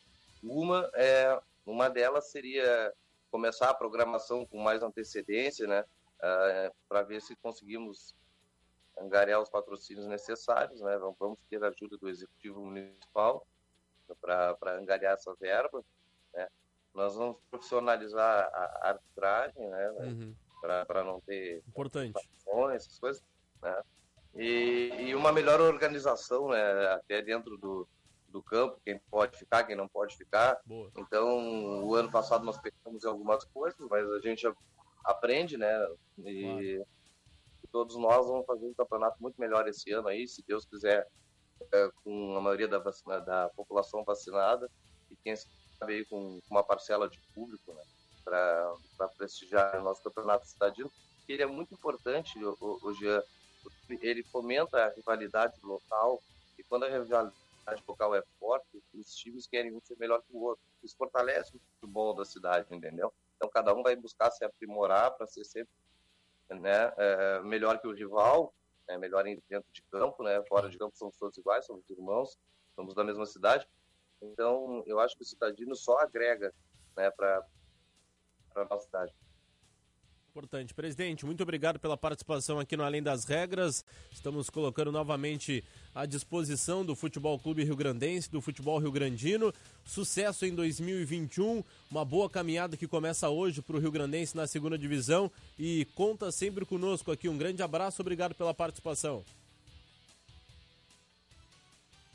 Uma 0.43 0.89
é 0.95 1.39
uma 1.65 1.89
delas 1.89 2.31
seria 2.31 2.91
começar 3.29 3.69
a 3.69 3.73
programação 3.73 4.45
com 4.45 4.57
mais 4.61 4.81
antecedência, 4.81 5.67
né? 5.67 5.85
Uh, 6.21 6.71
para 6.87 7.01
ver 7.01 7.19
se 7.21 7.35
conseguimos 7.37 8.15
angariar 8.99 9.41
os 9.41 9.49
patrocínios 9.49 10.05
necessários, 10.05 10.79
né? 10.81 10.97
Vamos 11.19 11.39
ter 11.49 11.63
a 11.63 11.69
ajuda 11.69 11.97
do 11.97 12.09
executivo 12.09 12.63
municipal 12.63 13.45
para 14.19 14.77
angariar 14.77 15.13
essa 15.13 15.33
verba, 15.35 15.83
né? 16.33 16.47
Nós 16.93 17.15
vamos 17.15 17.37
profissionalizar 17.49 18.49
a 18.53 18.89
arbitragem, 18.89 19.67
né? 19.67 19.89
Uhum. 19.91 20.35
Para 20.61 21.03
não 21.03 21.19
ter 21.21 21.63
importante 21.67 22.19
essas 22.75 22.99
coisas, 22.99 23.23
né? 23.61 23.81
E, 24.35 24.93
e, 24.99 25.15
uma 25.15 25.31
melhor 25.31 25.59
organização, 25.59 26.49
né? 26.49 26.87
Até 26.93 27.21
dentro 27.21 27.57
do, 27.57 27.87
do 28.29 28.41
campo, 28.41 28.79
quem 28.85 28.99
pode 29.09 29.37
ficar, 29.37 29.63
quem 29.63 29.75
não 29.75 29.87
pode 29.87 30.15
ficar. 30.15 30.59
Boa. 30.65 30.91
Então, 30.97 31.83
o 31.83 31.95
ano 31.95 32.11
passado 32.11 32.45
nós 32.45 32.57
pegamos 32.57 33.03
algumas 33.05 33.43
coisas, 33.45 33.79
mas 33.89 34.09
a 34.09 34.19
gente 34.19 34.47
aprende, 35.03 35.57
né? 35.57 35.87
E 36.19 36.75
claro. 36.75 36.87
todos 37.71 37.95
nós 37.97 38.27
vamos 38.27 38.45
fazer 38.45 38.65
um 38.65 38.73
campeonato 38.73 39.17
muito 39.21 39.39
melhor 39.39 39.67
esse 39.67 39.91
ano 39.91 40.07
aí, 40.07 40.27
se 40.27 40.43
Deus 40.47 40.65
quiser, 40.65 41.07
é, 41.71 41.91
com 42.03 42.35
a 42.37 42.41
maioria 42.41 42.67
da, 42.67 42.79
vacina, 42.79 43.19
da 43.19 43.49
população 43.49 44.03
vacinada 44.03 44.69
e 45.09 45.15
quem 45.17 45.35
sabe 45.35 45.93
aí 45.93 46.05
com 46.05 46.39
uma 46.49 46.63
parcela 46.63 47.09
de 47.09 47.19
público, 47.33 47.73
né? 47.73 47.83
Para 48.23 49.07
prestigiar 49.17 49.79
o 49.79 49.83
nosso 49.83 50.03
campeonato 50.03 50.47
cidadino, 50.47 50.91
que 51.25 51.33
ele 51.33 51.43
é 51.43 51.47
muito 51.47 51.73
importante, 51.73 52.37
o, 52.43 52.79
o 52.83 52.93
Jean, 52.93 53.21
ele 54.01 54.23
fomenta 54.23 54.85
a 54.85 54.89
rivalidade 54.89 55.55
local 55.63 56.21
e 56.57 56.63
quando 56.63 56.83
a 56.83 56.89
rivalidade 56.89 57.33
local 57.87 58.15
é 58.15 58.23
forte, 58.39 58.81
os 58.93 59.15
times 59.15 59.47
querem 59.47 59.73
um 59.73 59.81
ser 59.81 59.97
melhor 59.97 60.21
que 60.21 60.35
o 60.35 60.41
outro. 60.41 60.63
Isso 60.83 60.95
fortalece 60.97 61.55
o 61.55 61.59
futebol 61.59 62.13
da 62.13 62.25
cidade, 62.25 62.67
entendeu? 62.71 63.13
Então 63.41 63.49
cada 63.49 63.73
um 63.73 63.81
vai 63.81 63.95
buscar 63.95 64.29
se 64.29 64.45
aprimorar 64.45 65.09
para 65.17 65.25
ser 65.25 65.43
sempre 65.43 65.73
né, 66.47 66.93
é, 66.95 67.39
melhor 67.41 67.81
que 67.81 67.87
o 67.87 67.91
rival, 67.91 68.53
é, 68.87 68.99
melhor 68.99 69.23
dentro 69.23 69.71
de 69.73 69.81
campo, 69.89 70.21
né? 70.21 70.43
Fora 70.47 70.69
de 70.69 70.77
campo 70.77 70.95
somos 70.95 71.17
todos 71.17 71.35
iguais, 71.39 71.65
somos 71.65 71.89
irmãos, 71.89 72.37
somos 72.75 72.93
da 72.93 73.03
mesma 73.03 73.25
cidade. 73.25 73.67
Então 74.21 74.83
eu 74.85 74.99
acho 74.99 75.15
que 75.15 75.23
o 75.23 75.25
cidadino 75.25 75.75
só 75.75 75.97
agrega 75.97 76.53
né, 76.95 77.09
para 77.09 77.43
a 78.57 78.65
nossa 78.65 78.85
cidade. 78.85 79.11
Importante. 80.31 80.73
Presidente, 80.73 81.25
muito 81.25 81.43
obrigado 81.43 81.77
pela 81.77 81.97
participação 81.97 82.57
aqui 82.57 82.77
no 82.77 82.85
Além 82.85 83.03
das 83.03 83.25
Regras. 83.25 83.83
Estamos 84.09 84.49
colocando 84.49 84.89
novamente 84.89 85.61
à 85.93 86.05
disposição 86.05 86.85
do 86.85 86.95
Futebol 86.95 87.37
Clube 87.37 87.65
Rio 87.65 87.75
Grandense, 87.75 88.31
do 88.31 88.39
Futebol 88.39 88.79
Rio 88.79 88.93
Grandino. 88.93 89.53
Sucesso 89.83 90.45
em 90.45 90.55
2021, 90.55 91.61
uma 91.91 92.05
boa 92.05 92.29
caminhada 92.29 92.77
que 92.77 92.87
começa 92.87 93.27
hoje 93.27 93.61
para 93.61 93.75
o 93.75 93.79
Rio 93.79 93.91
Grandense 93.91 94.37
na 94.37 94.47
segunda 94.47 94.77
divisão 94.77 95.29
e 95.59 95.83
conta 95.95 96.31
sempre 96.31 96.65
conosco 96.65 97.11
aqui. 97.11 97.27
Um 97.27 97.37
grande 97.37 97.61
abraço, 97.61 98.01
obrigado 98.01 98.33
pela 98.33 98.53
participação. 98.53 99.25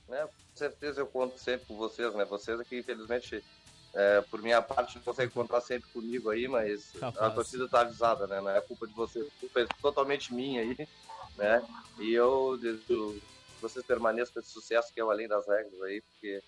É, 0.08 0.25
com 0.25 0.32
certeza 0.54 1.02
eu 1.02 1.06
conto 1.06 1.38
sempre 1.38 1.66
com 1.66 1.76
vocês, 1.76 2.14
né? 2.14 2.25
Vocês 2.25 2.58
aqui, 2.58 2.78
infelizmente, 2.78 3.44
é, 3.96 4.20
por 4.20 4.42
minha 4.42 4.60
parte, 4.60 4.96
não 4.96 5.02
consegue 5.02 5.32
contar 5.32 5.62
sempre 5.62 5.88
comigo 5.90 6.28
aí, 6.28 6.46
mas 6.46 6.92
Capaz. 6.92 7.16
a 7.16 7.30
torcida 7.30 7.64
está 7.64 7.80
avisada, 7.80 8.26
né? 8.26 8.42
Não 8.42 8.50
é 8.50 8.60
culpa 8.60 8.86
de 8.86 8.92
vocês, 8.92 9.26
a 9.26 9.40
culpa 9.40 9.60
é 9.60 9.66
totalmente 9.80 10.34
minha 10.34 10.60
aí, 10.60 10.88
né? 11.34 11.66
E 11.98 12.12
eu 12.12 12.58
desejo 12.58 12.84
que 12.84 13.62
vocês 13.62 13.86
permaneçam 13.86 14.34
com 14.34 14.40
esse 14.40 14.50
sucesso 14.50 14.92
que 14.92 15.00
é 15.00 15.04
o 15.04 15.10
Além 15.10 15.26
das 15.26 15.48
Regras 15.48 15.80
aí, 15.80 16.02
porque 16.02 16.42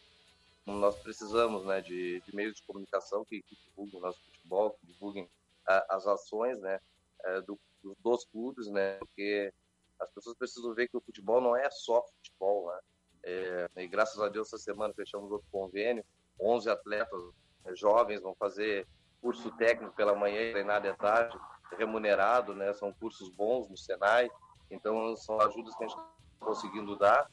nós 0.66 0.94
precisamos, 0.96 1.64
né, 1.64 1.80
de, 1.80 2.20
de 2.20 2.36
meios 2.36 2.54
de 2.56 2.62
comunicação 2.64 3.24
que, 3.24 3.40
que, 3.40 3.56
divulguem 3.64 3.98
o 3.98 4.02
nosso 4.02 4.20
futebol, 4.20 4.70
que 4.72 4.86
divulguem 4.86 5.26
a, 5.66 5.96
as 5.96 6.06
ações, 6.06 6.60
né, 6.60 6.78
é, 7.24 7.40
do, 7.40 7.58
dos 8.00 8.26
clubes, 8.26 8.66
né? 8.66 8.98
Porque 8.98 9.50
as 9.98 10.10
pessoas 10.10 10.36
precisam 10.36 10.74
ver 10.74 10.88
que 10.88 10.98
o 10.98 11.00
futebol 11.00 11.40
não 11.40 11.56
é 11.56 11.70
só 11.70 12.02
futebol, 12.02 12.68
né? 12.68 12.80
É, 13.22 13.68
e 13.78 13.88
graças 13.88 14.20
a 14.20 14.28
Deus, 14.28 14.48
essa 14.48 14.58
semana 14.58 14.92
fechamos 14.92 15.32
outro 15.32 15.48
convênio 15.50 16.04
11 16.40 16.70
atletas 16.70 17.20
né, 17.64 17.74
jovens 17.74 18.22
vão 18.22 18.34
fazer 18.34 18.86
curso 19.20 19.50
técnico 19.56 19.94
pela 19.94 20.14
manhã 20.14 20.40
e 20.40 20.52
treinar 20.52 20.80
de 20.80 20.94
tarde, 20.96 21.36
remunerado, 21.76 22.54
né? 22.54 22.72
São 22.72 22.92
cursos 22.92 23.28
bons 23.30 23.68
no 23.68 23.76
Senai, 23.76 24.30
então 24.70 25.16
são 25.16 25.40
ajudas 25.40 25.74
que 25.76 25.84
a 25.84 25.88
gente 25.88 25.96
está 25.96 26.12
conseguindo 26.40 26.96
dar. 26.96 27.30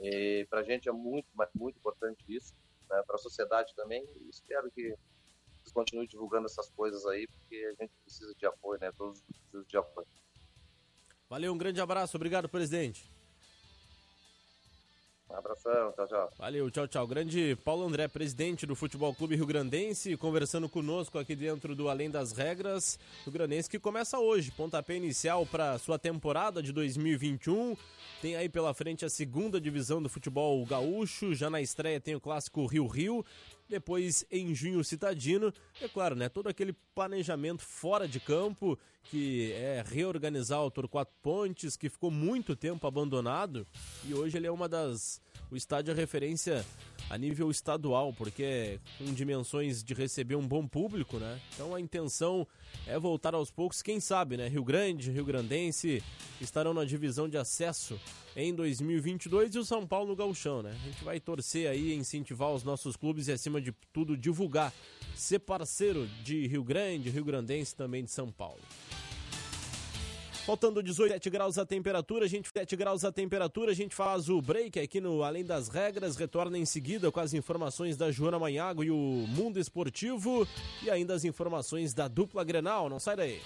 E 0.00 0.46
para 0.50 0.60
a 0.60 0.64
gente 0.64 0.88
é 0.88 0.92
muito, 0.92 1.28
muito 1.54 1.76
importante 1.76 2.24
isso, 2.28 2.54
né? 2.88 3.02
para 3.06 3.16
a 3.16 3.18
sociedade 3.18 3.74
também. 3.76 4.04
Espero 4.28 4.70
que 4.70 4.94
vocês 5.58 5.72
continuem 5.72 6.08
divulgando 6.08 6.46
essas 6.46 6.70
coisas 6.70 7.04
aí, 7.06 7.26
porque 7.26 7.56
a 7.56 7.82
gente 7.82 7.92
precisa 8.02 8.34
de 8.34 8.46
apoio, 8.46 8.80
né? 8.80 8.90
Todos 8.96 9.22
precisam 9.22 9.62
de 9.68 9.76
apoio. 9.76 10.06
Valeu, 11.28 11.52
um 11.52 11.58
grande 11.58 11.80
abraço, 11.80 12.16
obrigado, 12.16 12.48
presidente. 12.48 13.08
Um 15.30 15.36
abração, 15.36 15.92
tchau, 15.92 16.08
tchau. 16.08 16.30
Valeu, 16.36 16.70
tchau, 16.72 16.88
tchau. 16.88 17.06
Grande 17.06 17.56
Paulo 17.64 17.86
André, 17.86 18.08
presidente 18.08 18.66
do 18.66 18.74
Futebol 18.74 19.14
Clube 19.14 19.36
Rio 19.36 19.46
Grandense, 19.46 20.16
conversando 20.16 20.68
conosco 20.68 21.18
aqui 21.20 21.36
dentro 21.36 21.76
do 21.76 21.88
Além 21.88 22.10
das 22.10 22.32
Regras. 22.32 22.98
Rio 23.22 23.32
Grandense 23.32 23.70
que 23.70 23.78
começa 23.78 24.18
hoje, 24.18 24.50
pontapé 24.50 24.96
inicial 24.96 25.46
para 25.46 25.78
sua 25.78 26.00
temporada 26.00 26.60
de 26.60 26.72
2021. 26.72 27.76
Tem 28.20 28.34
aí 28.34 28.48
pela 28.48 28.74
frente 28.74 29.04
a 29.04 29.08
segunda 29.08 29.60
divisão 29.60 30.02
do 30.02 30.08
futebol 30.08 30.66
gaúcho. 30.66 31.32
Já 31.32 31.48
na 31.48 31.60
estreia 31.60 32.00
tem 32.00 32.16
o 32.16 32.20
clássico 32.20 32.66
Rio 32.66 32.88
Rio. 32.88 33.24
Depois, 33.68 34.26
em 34.32 34.52
junho, 34.52 34.82
Citadino. 34.82 35.54
É 35.80 35.86
claro, 35.86 36.16
né? 36.16 36.28
Todo 36.28 36.48
aquele 36.48 36.74
planejamento 36.92 37.62
fora 37.62 38.08
de 38.08 38.18
campo, 38.18 38.76
que 39.04 39.52
é 39.52 39.82
reorganizar 39.86 40.64
o 40.64 40.70
Torquato 40.70 41.12
Pontes, 41.22 41.76
que 41.76 41.88
ficou 41.88 42.10
muito 42.10 42.54
tempo 42.54 42.86
abandonado. 42.86 43.66
E 44.04 44.14
hoje 44.14 44.36
ele 44.36 44.46
é 44.46 44.50
uma 44.50 44.68
das. 44.68 45.20
O 45.50 45.56
estádio 45.56 45.92
é 45.92 45.94
referência 45.94 46.64
a 47.08 47.18
nível 47.18 47.50
estadual, 47.50 48.12
porque 48.12 48.42
é 48.42 48.78
com 48.98 49.12
dimensões 49.12 49.82
de 49.82 49.94
receber 49.94 50.36
um 50.36 50.46
bom 50.46 50.66
público, 50.66 51.18
né? 51.18 51.40
Então 51.54 51.74
a 51.74 51.80
intenção 51.80 52.46
é 52.86 52.96
voltar 52.98 53.34
aos 53.34 53.50
poucos, 53.50 53.82
quem 53.82 53.98
sabe, 53.98 54.36
né? 54.36 54.46
Rio 54.46 54.62
Grande, 54.62 55.10
Rio 55.10 55.24
Grandense 55.24 56.02
estarão 56.40 56.72
na 56.72 56.84
divisão 56.84 57.28
de 57.28 57.36
acesso 57.36 57.98
em 58.36 58.54
2022 58.54 59.54
e 59.56 59.58
o 59.58 59.64
São 59.64 59.84
Paulo 59.86 60.08
no 60.08 60.16
Gauchão, 60.16 60.62
né? 60.62 60.70
A 60.70 60.86
gente 60.86 61.02
vai 61.02 61.18
torcer 61.18 61.68
aí, 61.68 61.92
incentivar 61.94 62.52
os 62.52 62.62
nossos 62.62 62.96
clubes 62.96 63.26
e 63.26 63.32
acima 63.32 63.60
de 63.60 63.72
tudo 63.92 64.16
divulgar, 64.16 64.72
ser 65.16 65.40
parceiro 65.40 66.06
de 66.22 66.46
Rio 66.46 66.62
Grande, 66.62 67.10
Rio 67.10 67.24
Grandense 67.24 67.74
também 67.74 68.04
de 68.04 68.10
São 68.10 68.30
Paulo. 68.30 68.60
Faltando 70.50 70.82
18 70.82 71.30
graus 71.30 71.58
a 71.58 71.64
temperatura, 71.64 72.24
a 72.24 72.28
gente 72.28 72.50
7 72.52 72.74
graus 72.74 73.04
a 73.04 73.12
temperatura, 73.12 73.70
a 73.70 73.74
gente 73.74 73.94
faz 73.94 74.28
o 74.28 74.42
break 74.42 74.80
aqui 74.80 75.00
no 75.00 75.22
Além 75.22 75.44
das 75.44 75.68
Regras, 75.68 76.16
retorna 76.16 76.58
em 76.58 76.64
seguida 76.64 77.08
com 77.12 77.20
as 77.20 77.32
informações 77.32 77.96
da 77.96 78.10
Joana 78.10 78.36
Manhago 78.36 78.82
e 78.82 78.90
o 78.90 78.96
Mundo 79.28 79.60
Esportivo 79.60 80.44
e 80.82 80.90
ainda 80.90 81.14
as 81.14 81.24
informações 81.24 81.94
da 81.94 82.08
dupla 82.08 82.42
Grenal, 82.42 82.88
não 82.88 82.98
sai 82.98 83.14
daí. 83.14 83.40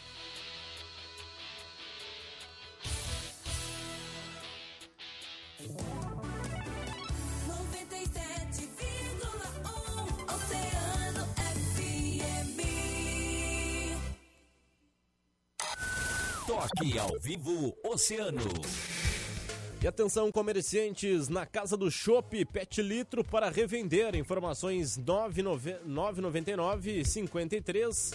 Toque 16.75 16.99
ao 16.99 17.19
vivo 17.21 17.77
Oceano. 17.85 18.43
E 19.81 19.87
atenção, 19.87 20.33
comerciantes, 20.33 21.29
na 21.29 21.47
Casa 21.47 21.77
do 21.77 21.91
Chopp, 21.91 22.45
Pet 22.47 22.83
Litro 22.83 23.23
para 23.23 23.49
revender. 23.49 24.17
Informações 24.17 24.97
999 24.97 27.05
53 27.05 28.11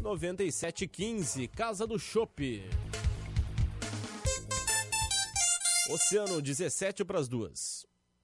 97 0.00 0.86
15. 0.86 1.48
Casa 1.48 1.86
do 1.86 1.98
Chopp. 1.98 2.62
Oceano 5.90 6.40
17 6.40 7.04
para 7.04 7.18
as 7.18 7.26
duas. 7.26 7.84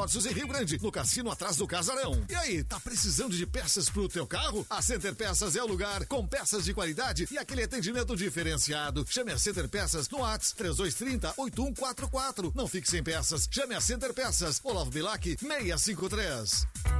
Consórcios 0.00 0.24
em 0.24 0.32
Rio 0.32 0.48
Grande, 0.48 0.82
no 0.82 0.90
cassino 0.90 1.30
atrás 1.30 1.56
do 1.56 1.66
Casarão. 1.66 2.24
E 2.26 2.34
aí, 2.34 2.64
tá 2.64 2.80
precisando 2.80 3.36
de 3.36 3.46
peças 3.46 3.90
pro 3.90 4.08
teu 4.08 4.26
carro? 4.26 4.64
A 4.70 4.80
Center 4.80 5.14
Peças 5.14 5.56
é 5.56 5.62
o 5.62 5.66
lugar, 5.66 6.06
com 6.06 6.26
peças 6.26 6.64
de 6.64 6.72
qualidade 6.72 7.28
e 7.30 7.36
aquele 7.36 7.64
atendimento 7.64 8.16
diferenciado. 8.16 9.04
Chame 9.06 9.30
a 9.30 9.36
Center 9.36 9.68
Peças 9.68 10.08
no 10.08 10.24
ATS 10.24 10.52
3230 10.52 11.34
8144. 11.36 12.50
Não 12.56 12.66
fique 12.66 12.88
sem 12.88 13.02
peças. 13.02 13.46
Chame 13.50 13.74
a 13.74 13.80
Center 13.80 14.14
Peças. 14.14 14.58
Olavo 14.64 14.90
Bilac 14.90 15.36
653. 15.38 16.99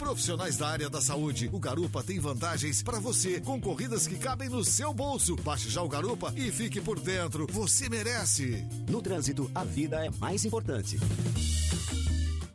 Profissionais 0.00 0.56
da 0.56 0.66
área 0.66 0.88
da 0.88 0.98
saúde. 0.98 1.50
O 1.52 1.60
Garupa 1.60 2.02
tem 2.02 2.18
vantagens 2.18 2.82
para 2.82 2.98
você, 2.98 3.38
com 3.38 3.60
corridas 3.60 4.06
que 4.06 4.16
cabem 4.16 4.48
no 4.48 4.64
seu 4.64 4.94
bolso. 4.94 5.36
Baixe 5.36 5.68
já 5.68 5.82
o 5.82 5.88
Garupa 5.90 6.32
e 6.34 6.50
fique 6.50 6.80
por 6.80 6.98
dentro. 6.98 7.46
Você 7.50 7.86
merece. 7.86 8.66
No 8.88 9.02
trânsito, 9.02 9.50
a 9.54 9.62
vida 9.62 10.02
é 10.04 10.10
mais 10.18 10.46
importante. 10.46 10.98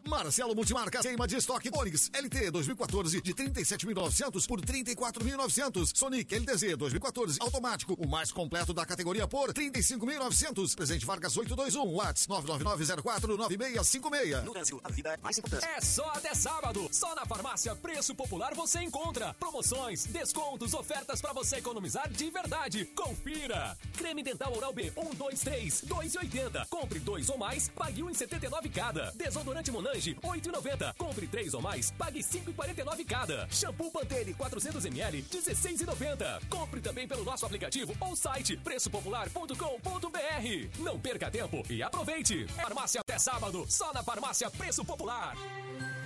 Marcelo 0.07 0.55
Multimarca, 0.55 1.01
queima 1.01 1.27
de 1.27 1.35
estoque 1.35 1.71
Onix 1.73 2.11
LT 2.13 2.51
2014 2.51 3.21
de 3.21 3.33
37.900 3.33 4.47
por 4.47 4.61
34.900. 4.61 5.91
Sonic 5.95 6.35
LTZ 6.35 6.77
2014 6.77 7.39
automático, 7.41 7.95
o 7.95 8.07
mais 8.07 8.31
completo 8.31 8.71
da 8.71 8.85
categoria 8.85 9.27
por 9.27 9.51
35.900. 9.51 10.75
Presente 10.75 11.07
Vargas 11.07 11.35
821 11.35 11.95
Watts 11.95 12.27
999049656. 12.27 14.43
No 14.43 14.53
Brasil, 14.53 14.79
a 14.83 14.91
vida 14.91 15.13
é 15.13 15.17
mais 15.17 15.39
importante. 15.39 15.65
É 15.65 15.81
só 15.81 16.07
até 16.11 16.35
sábado. 16.35 16.87
Só 16.91 17.15
na 17.15 17.25
farmácia 17.25 17.75
Preço 17.75 18.13
Popular 18.13 18.53
você 18.53 18.83
encontra 18.83 19.33
promoções, 19.33 20.05
descontos, 20.05 20.75
ofertas 20.75 21.19
para 21.19 21.33
você 21.33 21.55
economizar 21.55 22.07
de 22.11 22.29
verdade. 22.29 22.85
Confira. 22.95 23.75
Creme 23.97 24.21
dental 24.21 24.55
Oral 24.55 24.71
B 24.71 24.93
1, 24.95 25.15
2, 25.15 25.39
3, 25.39 25.81
2,80. 25.87 26.67
Compre 26.67 26.99
dois 26.99 27.27
ou 27.29 27.39
mais, 27.39 27.69
pague 27.69 28.03
1,79 28.03 28.71
cada. 28.71 29.11
Desodorante 29.15 29.71
Monange 29.95 30.15
8,90. 30.15 30.93
Compre 30.97 31.27
três 31.27 31.53
ou 31.53 31.61
mais, 31.61 31.91
pague 31.91 32.19
5,49 32.19 33.05
cada. 33.05 33.47
Shampoo 33.49 33.91
Pantene 33.91 34.33
400ml 34.33 35.23
16,90. 35.23 36.49
Compre 36.49 36.81
também 36.81 37.07
pelo 37.07 37.23
nosso 37.23 37.45
aplicativo 37.45 37.95
ou 37.99 38.15
site 38.15 38.57
preçopopular.com.br. 38.57 40.79
Não 40.79 40.99
perca 40.99 41.31
tempo 41.31 41.63
e 41.69 41.81
aproveite. 41.81 42.45
Farmácia 42.47 42.99
até 42.99 43.17
sábado, 43.17 43.65
só 43.69 43.93
na 43.93 44.03
Farmácia 44.03 44.51
Preço 44.51 44.83
Popular. 44.83 45.35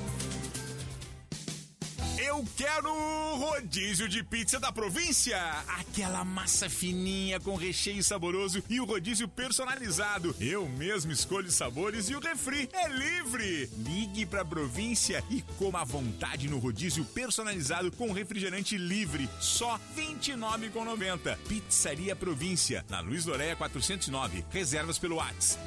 eu 2.37 2.45
quero 2.55 2.93
rodízio 3.37 4.07
de 4.07 4.23
pizza 4.23 4.59
da 4.59 4.71
província. 4.71 5.39
Aquela 5.79 6.23
massa 6.23 6.69
fininha 6.69 7.39
com 7.39 7.55
recheio 7.55 8.03
saboroso 8.03 8.63
e 8.69 8.79
o 8.79 8.85
rodízio 8.85 9.27
personalizado. 9.27 10.35
Eu 10.39 10.69
mesmo 10.69 11.11
escolho 11.11 11.51
sabores 11.51 12.09
e 12.09 12.15
o 12.15 12.19
refri 12.19 12.69
é 12.73 12.87
livre. 12.89 13.67
Ligue 13.77 14.27
pra 14.27 14.45
província 14.45 15.23
e 15.31 15.41
coma 15.57 15.81
à 15.81 15.83
vontade 15.83 16.47
no 16.47 16.59
rodízio 16.59 17.03
personalizado 17.05 17.91
com 17.91 18.11
refrigerante 18.11 18.77
livre. 18.77 19.27
Só 19.39 19.79
R$ 19.95 20.15
29,90. 20.19 21.35
Pizzaria 21.47 22.15
Província, 22.15 22.85
na 22.87 22.99
Luiz 22.99 23.25
Loreia 23.25 23.55
409. 23.55 24.45
Reservas 24.51 24.99
pelo 24.99 25.15
WhatsApp 25.15 25.59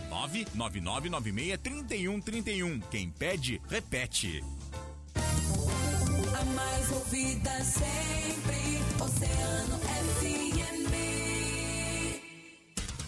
999963131. 0.54 2.80
Quem 2.90 3.10
pede, 3.10 3.60
repete 3.68 4.44
a 6.40 6.44
mais 6.44 6.90
ouvida 6.92 7.50
sempre, 7.62 8.80
Oceano 9.02 9.78
FM. 10.18 10.90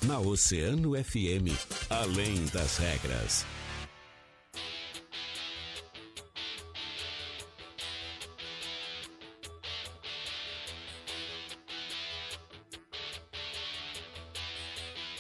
Na 0.07 0.19
Oceano 0.21 0.93
FM, 1.03 1.49
além 1.89 2.45
das 2.47 2.77
regras. 2.77 3.47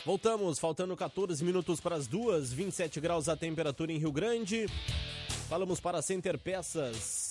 Voltamos, 0.04 0.58
faltando 0.58 0.94
14 0.96 1.42
minutos 1.44 1.80
para 1.80 1.96
as 1.96 2.06
duas, 2.06 2.52
27 2.52 3.00
graus 3.00 3.28
a 3.28 3.36
temperatura 3.36 3.92
em 3.92 3.98
Rio 3.98 4.12
Grande. 4.12 4.66
Falamos 5.48 5.80
para 5.80 5.98
a 5.98 6.02
Center 6.02 6.36
Peças. 6.36 7.21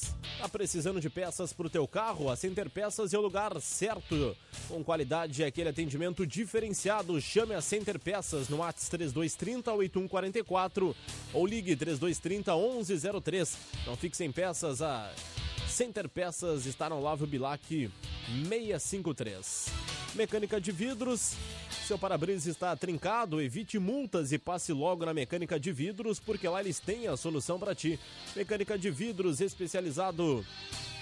Tá 0.41 0.49
precisando 0.49 0.99
de 0.99 1.07
peças 1.07 1.53
para 1.53 1.67
o 1.67 1.69
teu 1.69 1.87
carro? 1.87 2.27
A 2.27 2.35
Center 2.35 2.67
Peças 2.67 3.13
é 3.13 3.17
o 3.17 3.21
lugar 3.21 3.61
certo. 3.61 4.35
Com 4.67 4.83
qualidade 4.83 5.39
e 5.39 5.45
aquele 5.45 5.69
atendimento 5.69 6.25
diferenciado. 6.25 7.21
Chame 7.21 7.53
a 7.53 7.61
Center 7.61 7.99
Peças 7.99 8.49
no 8.49 8.63
ATS 8.63 8.89
3230 8.89 9.71
8144 9.71 10.95
ou 11.31 11.45
ligue 11.45 11.75
3230 11.75 12.55
1103. 12.55 13.57
Não 13.85 13.95
fique 13.95 14.17
sem 14.17 14.31
peças. 14.31 14.81
A 14.81 15.13
Center 15.67 16.09
Peças 16.09 16.65
está 16.65 16.89
no 16.89 16.99
Lavo 16.99 17.27
Bilac 17.27 17.91
653. 18.49 19.67
Mecânica 20.15 20.59
de 20.59 20.71
vidros 20.71 21.35
seu 21.91 21.99
para-brisa 21.99 22.49
está 22.49 22.73
trincado, 22.73 23.41
evite 23.41 23.77
multas 23.77 24.31
e 24.31 24.37
passe 24.37 24.71
logo 24.71 25.05
na 25.05 25.13
Mecânica 25.13 25.59
de 25.59 25.73
Vidros, 25.73 26.21
porque 26.21 26.47
lá 26.47 26.61
eles 26.61 26.79
têm 26.79 27.05
a 27.09 27.17
solução 27.17 27.59
para 27.59 27.75
ti. 27.75 27.99
Mecânica 28.33 28.79
de 28.79 28.89
Vidros 28.89 29.41
especializado 29.41 30.45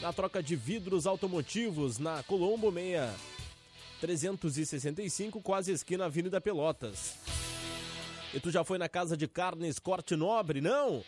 na 0.01 0.11
troca 0.11 0.41
de 0.41 0.55
vidros 0.55 1.05
automotivos 1.05 1.99
na 1.99 2.23
Colombo 2.23 2.73
6 2.73 3.07
365, 4.01 5.39
quase 5.41 5.71
esquina 5.71 6.05
Avenida 6.05 6.41
Pelotas. 6.41 7.13
E 8.33 8.39
tu 8.39 8.49
já 8.49 8.63
foi 8.63 8.79
na 8.79 8.89
casa 8.89 9.15
de 9.15 9.27
carnes 9.27 9.77
Corte 9.77 10.15
Nobre, 10.15 10.59
não? 10.59 11.03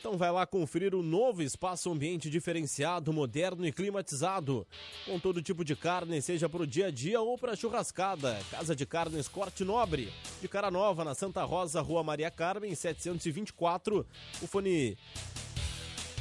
Então 0.00 0.16
vai 0.16 0.32
lá 0.32 0.46
conferir 0.46 0.94
o 0.94 1.02
novo 1.02 1.42
espaço 1.42 1.92
ambiente 1.92 2.30
diferenciado, 2.30 3.12
moderno 3.12 3.66
e 3.66 3.70
climatizado. 3.70 4.66
Com 5.04 5.20
todo 5.20 5.42
tipo 5.42 5.62
de 5.62 5.76
carne, 5.76 6.22
seja 6.22 6.48
para 6.48 6.62
o 6.62 6.66
dia 6.66 6.86
a 6.86 6.90
dia 6.90 7.20
ou 7.20 7.36
para 7.36 7.54
churrascada. 7.54 8.40
Casa 8.50 8.74
de 8.74 8.86
Carnes 8.86 9.28
Corte 9.28 9.62
Nobre. 9.62 10.10
De 10.40 10.48
cara 10.48 10.70
nova 10.70 11.04
na 11.04 11.14
Santa 11.14 11.44
Rosa, 11.44 11.82
Rua 11.82 12.02
Maria 12.02 12.30
Carmen, 12.30 12.74
724. 12.74 14.06
O 14.40 14.46
fone 14.46 14.96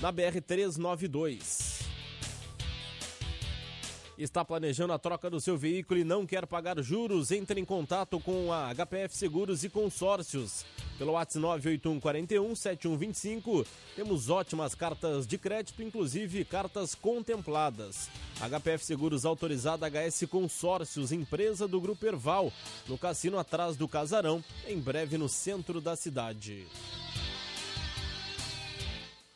na 0.02 0.12
BR 0.12 0.42
392. 0.46 1.80
Está 4.18 4.44
planejando 4.44 4.92
a 4.92 5.00
troca 5.00 5.30
do 5.30 5.40
seu 5.40 5.58
veículo 5.58 6.02
e 6.02 6.04
não 6.04 6.26
quer 6.26 6.46
pagar 6.46 6.82
juros? 6.82 7.32
Entre 7.32 7.62
em 7.62 7.64
contato 7.64 8.20
com 8.20 8.52
a 8.52 8.74
HPF 8.76 9.16
Seguros 9.16 9.64
e 9.64 9.70
Consórcios. 9.70 10.66
Pelo 11.00 11.14
WhatsApp 11.14 11.40
981 11.40 12.00
41 12.02 12.56
7125. 12.56 13.66
Temos 13.96 14.30
ótimas 14.30 14.76
cartas 14.76 15.26
de 15.26 15.38
crédito, 15.38 15.82
inclusive 15.82 16.44
cartas 16.44 16.94
contempladas. 16.94 18.10
HPF 18.38 18.84
Seguros 18.84 19.26
autorizada 19.26 19.90
HS 19.90 20.26
Consórcios, 20.30 21.14
empresa 21.14 21.70
do 21.70 21.80
Grupo 21.80 22.06
Erval, 22.06 22.52
no 22.86 22.98
cassino 22.98 23.40
atrás 23.40 23.78
do 23.78 23.88
Casarão, 23.88 24.44
em 24.68 24.78
breve 24.78 25.18
no 25.18 25.30
centro 25.30 25.80
da 25.80 25.96
cidade. 25.96 26.68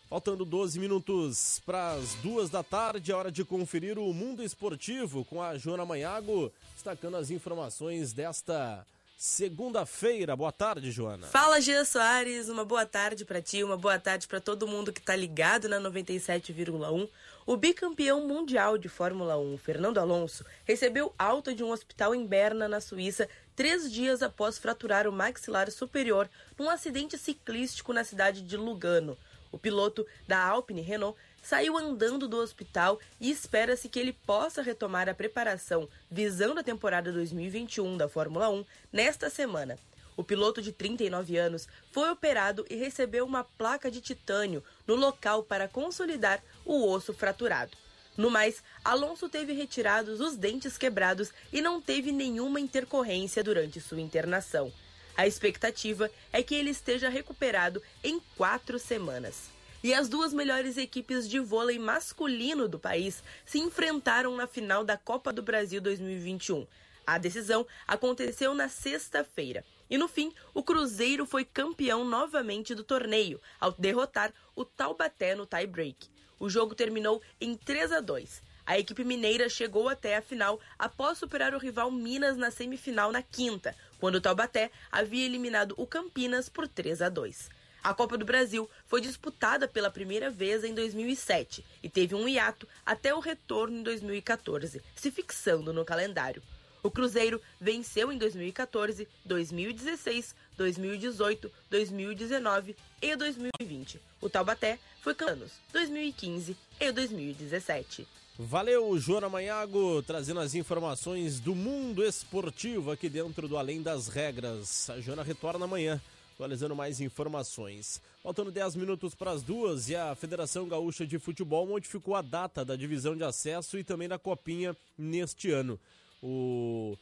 Faltando 0.10 0.43
12 0.43 0.78
minutos 0.80 1.62
para 1.65 1.93
as 1.93 2.13
duas 2.15 2.49
da 2.49 2.62
tarde, 2.62 3.12
é 3.12 3.15
hora 3.15 3.32
de 3.32 3.45
conferir 3.45 3.97
o 3.97 4.13
mundo 4.13 4.43
esportivo 4.43 5.23
com 5.23 5.41
a 5.41 5.58
Joana 5.58 5.86
Manhago, 5.86 6.52
destacando 6.73 7.15
as 7.15 7.32
informações 7.32 8.12
desta 8.12 8.86
segunda-feira. 9.23 10.36
Boa 10.36 10.51
tarde, 10.51 10.91
Joana. 10.91 11.27
Fala, 11.27 11.62
Gia 11.62 11.86
Soares. 11.86 12.49
Uma 12.49 12.65
boa 12.65 12.86
tarde 12.86 13.23
para 13.23 13.41
ti, 13.41 13.63
uma 13.63 13.77
boa 13.77 13.97
tarde 13.97 14.27
para 14.27 14.41
todo 14.41 14.67
mundo 14.67 14.91
que 14.91 14.99
está 14.99 15.15
ligado 15.15 15.69
na 15.69 15.79
97,1. 15.79 17.07
O 17.45 17.55
bicampeão 17.55 18.27
mundial 18.27 18.77
de 18.77 18.89
Fórmula 18.89 19.38
1, 19.38 19.57
Fernando 19.59 19.97
Alonso, 19.97 20.45
recebeu 20.65 21.15
alta 21.17 21.55
de 21.55 21.63
um 21.63 21.71
hospital 21.71 22.13
em 22.13 22.27
Berna, 22.27 22.67
na 22.67 22.81
Suíça, 22.81 23.29
três 23.55 23.89
dias 23.89 24.21
após 24.21 24.57
fraturar 24.57 25.07
o 25.07 25.12
maxilar 25.13 25.71
superior 25.71 26.29
num 26.59 26.69
acidente 26.69 27.17
ciclístico 27.17 27.93
na 27.93 28.03
cidade 28.03 28.41
de 28.41 28.57
Lugano. 28.57 29.17
O 29.53 29.57
piloto 29.57 30.05
da 30.27 30.43
Alpine 30.43 30.81
Renault 30.81 31.17
saiu 31.43 31.77
andando 31.77 32.27
do 32.27 32.38
hospital 32.38 32.99
e 33.19 33.29
espera-se 33.29 33.89
que 33.89 33.99
ele 33.99 34.13
possa 34.13 34.62
retomar 34.62 35.10
a 35.10 35.13
preparação 35.13 35.88
visando 36.10 36.60
a 36.60 36.63
temporada 36.63 37.12
2021 37.12 37.97
da 37.97 38.10
Fórmula 38.10 38.49
1 38.49 38.65
nesta 38.91 39.29
semana. 39.29 39.77
O 40.15 40.23
piloto 40.23 40.62
de 40.62 40.71
39 40.71 41.38
anos 41.38 41.67
foi 41.91 42.10
operado 42.10 42.65
e 42.69 42.75
recebeu 42.75 43.25
uma 43.25 43.43
placa 43.43 43.91
de 43.91 43.99
titânio 43.99 44.63
no 44.88 44.95
local 44.95 45.43
para 45.43 45.67
consolidar 45.67 46.41
o 46.63 46.88
osso 46.88 47.13
fraturado. 47.13 47.75
No 48.15 48.29
mais, 48.29 48.63
Alonso 48.86 49.27
teve 49.27 49.53
retirados 49.53 50.21
os 50.21 50.36
dentes 50.36 50.77
quebrados 50.77 51.32
e 51.51 51.62
não 51.62 51.82
teve 51.82 52.12
nenhuma 52.12 52.60
intercorrência 52.60 53.43
durante 53.43 53.82
sua 53.82 53.99
internação. 53.99 54.71
A 55.17 55.27
expectativa 55.27 56.10
é 56.32 56.43
que 56.43 56.56
ele 56.56 56.69
esteja 56.69 57.10
recuperado 57.10 57.82
em 58.03 58.19
quatro 58.38 58.77
semanas. 58.77 59.49
E 59.84 59.93
as 59.93 60.08
duas 60.08 60.34
melhores 60.34 60.78
equipes 60.78 61.28
de 61.28 61.41
vôlei 61.41 61.78
masculino 61.78 62.69
do 62.69 62.80
país 62.80 63.22
se 63.46 63.60
enfrentaram 63.60 64.34
na 64.34 64.48
final 64.48 64.82
da 64.82 64.96
Copa 64.96 65.34
do 65.34 65.43
Brasil 65.43 65.82
2021. 65.82 66.65
A 67.06 67.17
decisão 67.17 67.67
aconteceu 67.86 68.54
na 68.54 68.69
sexta-feira. 68.69 69.65
E 69.89 69.98
no 69.98 70.08
fim, 70.08 70.34
o 70.54 70.63
Cruzeiro 70.63 71.26
foi 71.26 71.43
campeão 71.43 72.06
novamente 72.06 72.74
do 72.74 72.82
torneio, 72.82 73.41
ao 73.60 73.74
derrotar 73.74 74.34
o 74.56 74.63
Taubaté 74.63 75.36
no 75.36 75.46
tie-break. 75.46 76.08
O 76.39 76.50
jogo 76.50 76.74
terminou 76.74 77.22
em 77.41 77.54
3 77.54 77.91
a 77.91 78.00
2. 78.00 78.41
A 78.65 78.80
equipe 78.80 79.04
mineira 79.04 79.50
chegou 79.50 79.89
até 79.89 80.15
a 80.15 80.22
final 80.22 80.62
após 80.80 81.17
superar 81.17 81.54
o 81.54 81.60
rival 81.60 81.91
Minas 81.91 82.38
na 82.38 82.50
semifinal 82.50 83.12
na 83.12 83.22
quinta, 83.22 83.76
quando 84.00 84.15
o 84.15 84.22
Taubaté 84.22 84.72
havia 84.89 85.26
eliminado 85.26 85.74
o 85.76 85.86
Campinas 85.86 86.48
por 86.48 86.69
3 86.69 87.02
a 87.02 87.10
2. 87.10 87.50
A 87.84 87.93
Copa 87.93 88.17
do 88.17 88.24
Brasil 88.24 88.69
foi 88.88 89.02
disputada 89.02 89.67
pela 89.67 89.91
primeira 89.91 90.32
vez 90.32 90.63
em 90.63 90.74
2007 90.74 91.65
e 91.84 91.89
teve 91.89 92.15
um 92.15 92.30
hiato 92.30 92.65
até 92.86 93.13
o 93.13 93.19
retorno 93.19 93.78
em 93.78 93.84
2014, 93.84 94.82
se 94.96 95.12
fixando 95.12 95.74
no 95.74 95.84
calendário. 95.84 96.41
O 96.82 96.89
Cruzeiro 96.89 97.41
venceu 97.60 98.10
em 98.10 98.17
2014, 98.17 99.06
2016, 99.26 100.34
2018, 100.58 101.52
2019 101.69 102.76
e 103.02 103.15
2020. 103.17 104.02
O 104.22 104.30
Taubaté 104.30 104.80
foi 105.02 105.15
anos 105.28 105.52
2015 105.74 106.56
e 106.80 106.91
2017. 106.91 108.08
Valeu, 108.39 108.98
Joana 108.98 109.30
Manhago, 109.30 110.02
trazendo 110.02 110.39
as 110.39 110.56
informações 110.56 111.39
do 111.39 111.54
mundo 111.54 112.04
esportivo 112.04 112.91
aqui 112.91 113.08
dentro 113.08 113.48
do 113.48 113.58
Além 113.58 113.82
das 113.82 114.08
Regras. 114.08 114.89
A 114.89 115.00
Joana 115.00 115.22
retorna 115.22 115.65
amanhã, 115.65 116.02
atualizando 116.34 116.76
mais 116.76 117.00
informações. 117.00 118.02
Faltando 118.22 118.52
10 118.52 118.76
minutos 118.76 119.13
para 119.13 119.32
as 119.32 119.43
duas 119.43 119.89
e 119.89 119.96
a 119.96 120.15
Federação 120.15 120.67
Gaúcha 120.67 121.06
de 121.06 121.19
Futebol 121.19 121.67
modificou 121.67 122.15
a 122.15 122.22
data 122.22 122.65
da 122.65 122.76
divisão 122.76 123.15
de 123.15 123.24
acesso 123.24 123.78
e 123.78 123.84
também 123.84 124.08
da 124.08 124.17
Copinha 124.17 124.76
neste 124.98 125.52
ano. 125.52 125.80
O 126.22 126.98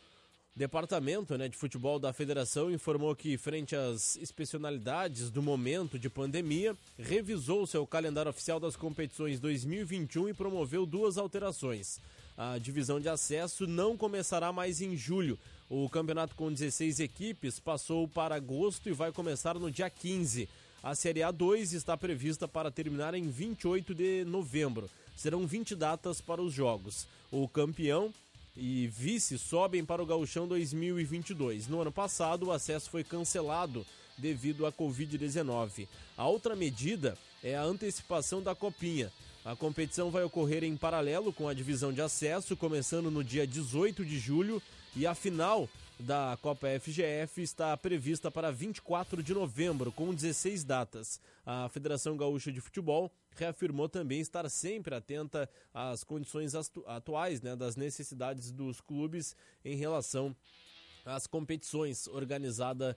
Departamento 0.53 1.37
né, 1.37 1.47
de 1.47 1.55
Futebol 1.55 1.97
da 1.97 2.11
Federação 2.11 2.69
informou 2.69 3.15
que, 3.15 3.37
frente 3.37 3.73
às 3.73 4.17
especialidades 4.17 5.29
do 5.29 5.41
momento 5.41 5.97
de 5.97 6.09
pandemia, 6.09 6.75
revisou 6.99 7.65
seu 7.65 7.87
calendário 7.87 8.29
oficial 8.29 8.59
das 8.59 8.75
competições 8.75 9.39
2021 9.39 10.29
e 10.29 10.33
promoveu 10.33 10.85
duas 10.85 11.17
alterações. 11.17 11.99
A 12.37 12.57
divisão 12.57 12.99
de 12.99 13.07
acesso 13.07 13.65
não 13.65 13.95
começará 13.95 14.51
mais 14.51 14.81
em 14.81 14.97
julho. 14.97 15.39
O 15.73 15.87
campeonato 15.87 16.35
com 16.35 16.51
16 16.51 16.99
equipes 16.99 17.57
passou 17.57 18.05
para 18.05 18.35
agosto 18.35 18.89
e 18.89 18.91
vai 18.91 19.09
começar 19.09 19.57
no 19.57 19.71
dia 19.71 19.89
15. 19.89 20.49
A 20.83 20.93
Série 20.93 21.21
A2 21.21 21.71
está 21.71 21.95
prevista 21.95 22.45
para 22.45 22.69
terminar 22.69 23.13
em 23.13 23.29
28 23.29 23.95
de 23.95 24.25
novembro. 24.25 24.89
Serão 25.15 25.47
20 25.47 25.73
datas 25.77 26.19
para 26.19 26.41
os 26.41 26.53
jogos. 26.53 27.07
O 27.31 27.47
campeão 27.47 28.13
e 28.53 28.87
vice 28.87 29.39
sobem 29.39 29.85
para 29.85 30.03
o 30.03 30.05
Gauchão 30.05 30.45
2022. 30.45 31.69
No 31.69 31.79
ano 31.79 31.91
passado, 31.91 32.47
o 32.47 32.51
acesso 32.51 32.89
foi 32.89 33.05
cancelado 33.05 33.85
devido 34.17 34.65
à 34.65 34.73
Covid-19. 34.73 35.87
A 36.17 36.27
outra 36.27 36.53
medida 36.53 37.17
é 37.41 37.55
a 37.55 37.63
antecipação 37.63 38.43
da 38.43 38.53
Copinha. 38.53 39.09
A 39.45 39.55
competição 39.55 40.11
vai 40.11 40.25
ocorrer 40.25 40.65
em 40.65 40.75
paralelo 40.75 41.31
com 41.31 41.47
a 41.47 41.53
divisão 41.53 41.93
de 41.93 42.01
acesso, 42.01 42.57
começando 42.57 43.09
no 43.09 43.23
dia 43.23 43.47
18 43.47 44.03
de 44.03 44.19
julho, 44.19 44.61
e 44.95 45.07
a 45.07 45.15
final 45.15 45.69
da 45.99 46.37
Copa 46.41 46.67
FGF 46.79 47.41
está 47.41 47.77
prevista 47.77 48.31
para 48.31 48.51
24 48.51 49.21
de 49.21 49.33
novembro, 49.33 49.91
com 49.91 50.13
16 50.13 50.63
datas. 50.63 51.21
A 51.45 51.69
Federação 51.69 52.17
Gaúcha 52.17 52.51
de 52.51 52.59
Futebol 52.59 53.11
reafirmou 53.35 53.87
também 53.87 54.19
estar 54.19 54.47
sempre 54.49 54.95
atenta 54.95 55.49
às 55.73 56.03
condições 56.03 56.53
atuais, 56.87 57.41
né, 57.41 57.55
das 57.55 57.75
necessidades 57.75 58.51
dos 58.51 58.81
clubes 58.81 59.35
em 59.63 59.75
relação 59.75 60.35
às 61.05 61.27
competições 61.27 62.07
organizadas 62.07 62.95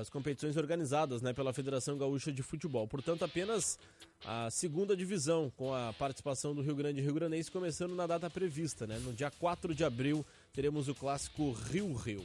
as 0.00 0.08
competições 0.08 0.56
organizadas 0.56 1.20
né, 1.20 1.32
pela 1.32 1.52
Federação 1.52 1.98
Gaúcha 1.98 2.32
de 2.32 2.42
Futebol. 2.42 2.88
Portanto, 2.88 3.24
apenas 3.24 3.78
a 4.24 4.50
segunda 4.50 4.96
divisão, 4.96 5.52
com 5.56 5.74
a 5.74 5.92
participação 5.92 6.54
do 6.54 6.62
Rio 6.62 6.74
Grande 6.74 7.00
e 7.00 7.02
Rio 7.02 7.12
Grandense, 7.12 7.50
começando 7.50 7.94
na 7.94 8.06
data 8.06 8.30
prevista. 8.30 8.86
Né? 8.86 8.98
No 8.98 9.12
dia 9.12 9.30
4 9.30 9.74
de 9.74 9.84
abril, 9.84 10.24
teremos 10.58 10.88
o 10.88 10.94
clássico 10.96 11.52
Rio-Rio. 11.52 12.20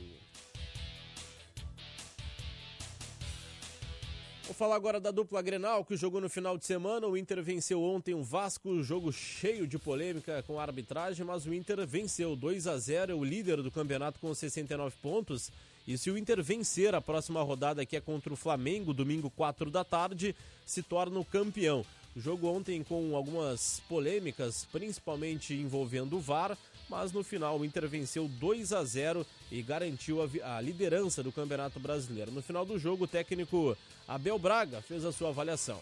Vou 4.46 4.56
falar 4.56 4.76
agora 4.76 5.00
da 5.00 5.12
dupla 5.12 5.39
Grenal 5.39 5.86
que 5.86 5.96
jogou 5.96 6.19
no 6.19 6.28
final 6.28 6.58
de 6.58 6.65
semana. 6.65 7.06
O 7.06 7.15
Inter 7.15 7.43
venceu 7.43 7.84
ontem 7.84 8.15
o 8.15 8.24
Vasco, 8.24 8.82
jogo 8.82 9.13
cheio 9.13 9.67
de 9.67 9.78
polêmica 9.78 10.41
com 10.48 10.60
a 10.60 10.63
arbitragem, 10.63 11.24
mas 11.24 11.46
o 11.46 11.54
Inter 11.54 11.86
venceu 11.86 12.36
2 12.36 12.65
a 12.65 12.76
0, 12.76 13.12
é 13.12 13.15
o 13.15 13.24
líder 13.24 13.62
do 13.62 13.69
campeonato 13.69 14.19
com 14.19 14.34
69 14.34 14.96
pontos. 15.00 15.52
E 15.88 15.96
se 15.96 16.10
o 16.10 16.17
Inter 16.17 16.41
vencer 16.41 16.96
a 16.96 17.02
próxima 17.02 17.43
rodada, 17.43 17.86
que 17.86 17.96
é 17.96 18.02
contra 18.02 18.34
o 18.34 18.36
Flamengo, 18.36 18.96
domingo 18.96 19.30
4 19.30 19.69
da 19.69 19.84
tarde, 19.84 20.36
se 20.65 20.82
torna 20.82 21.19
o 21.19 21.26
campeão. 21.26 21.86
O 22.15 22.19
jogo 22.19 22.48
ontem 22.48 22.84
com 22.84 23.15
algumas 23.15 23.80
polêmicas, 23.88 24.67
principalmente 24.72 25.54
envolvendo 25.54 26.17
o 26.17 26.19
VAR, 26.19 26.58
mas 26.93 27.12
no 27.12 27.23
final 27.23 27.60
o 27.60 27.65
Inter 27.65 27.88
venceu 27.88 28.27
2 28.27 28.71
a 28.71 28.84
0 28.84 29.25
e 29.51 29.63
garantiu 29.63 30.21
a, 30.21 30.58
a, 30.58 30.62
liderança 30.62 31.23
do 31.23 31.32
Campeonato 31.32 31.79
Brasileiro. 31.79 32.32
No 32.32 32.43
final 32.43 32.63
do 32.63 32.77
jogo, 32.77 33.06
o 33.06 33.08
técnico 33.08 33.75
Abel 34.08 34.38
Braga 34.38 34.79
fez 34.79 35.03
a 35.03 35.12
sua 35.12 35.29
avaliação. 35.29 35.82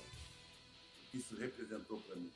Isso 1.13 1.35
representou 1.35 1.99
para 1.99 2.15
mim. 2.15 2.31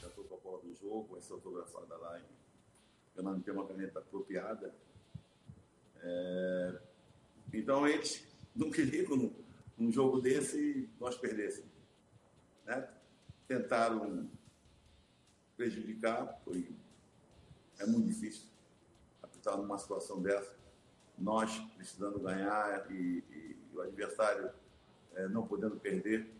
Já 0.00 0.08
estou 0.08 0.24
com 0.24 0.34
a 0.34 0.38
bola 0.38 0.62
do 0.62 0.74
jogo, 0.74 1.16
essa 1.16 1.32
autografada 1.32 1.96
lá. 1.96 2.20
Eu 3.14 3.22
não 3.22 3.40
tenho 3.40 3.56
uma 3.56 3.68
caneta 3.68 4.00
apropriada. 4.00 4.74
É... 6.02 6.80
Então 7.54 7.86
eles 7.86 8.26
não 8.54 8.68
queriam 8.68 9.32
num 9.78 9.92
jogo 9.92 10.20
desse 10.20 10.88
nós 10.98 11.16
perdêssemos. 11.16 11.70
né, 12.66 12.88
tentaram 13.46 14.28
prejudicar, 15.56 16.40
foi, 16.44 16.68
é 17.80 17.86
muito 17.86 18.06
difícil 18.06 18.44
apitar 19.22 19.56
numa 19.56 19.78
situação 19.78 20.20
dessa. 20.22 20.54
Nós 21.18 21.58
precisando 21.76 22.18
ganhar 22.20 22.90
e, 22.90 23.24
e 23.30 23.56
o 23.74 23.80
adversário 23.80 24.50
é, 25.14 25.28
não 25.28 25.46
podendo 25.46 25.76
perder, 25.76 26.30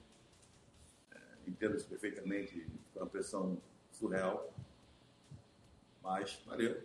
é, 1.13 1.19
entendo 1.47 1.77
isso 1.77 1.89
perfeitamente, 1.89 2.67
foi 2.93 3.03
uma 3.03 3.09
pressão 3.09 3.61
surreal. 3.91 4.53
Mas 6.03 6.43
valeu. 6.47 6.83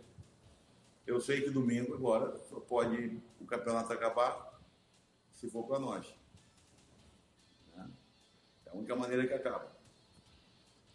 Eu 1.06 1.22
sei 1.22 1.42
que 1.42 1.50
domingo 1.50 1.94
agora 1.94 2.38
só 2.50 2.60
pode 2.60 3.22
o 3.40 3.46
campeonato 3.46 3.94
acabar 3.94 4.60
se 5.32 5.50
for 5.50 5.68
para 5.68 5.80
nós. 5.80 6.16
Né? 7.76 7.90
É 8.66 8.70
a 8.72 8.74
única 8.74 8.96
maneira 8.96 9.28
que 9.28 9.34
acaba. 9.34 9.75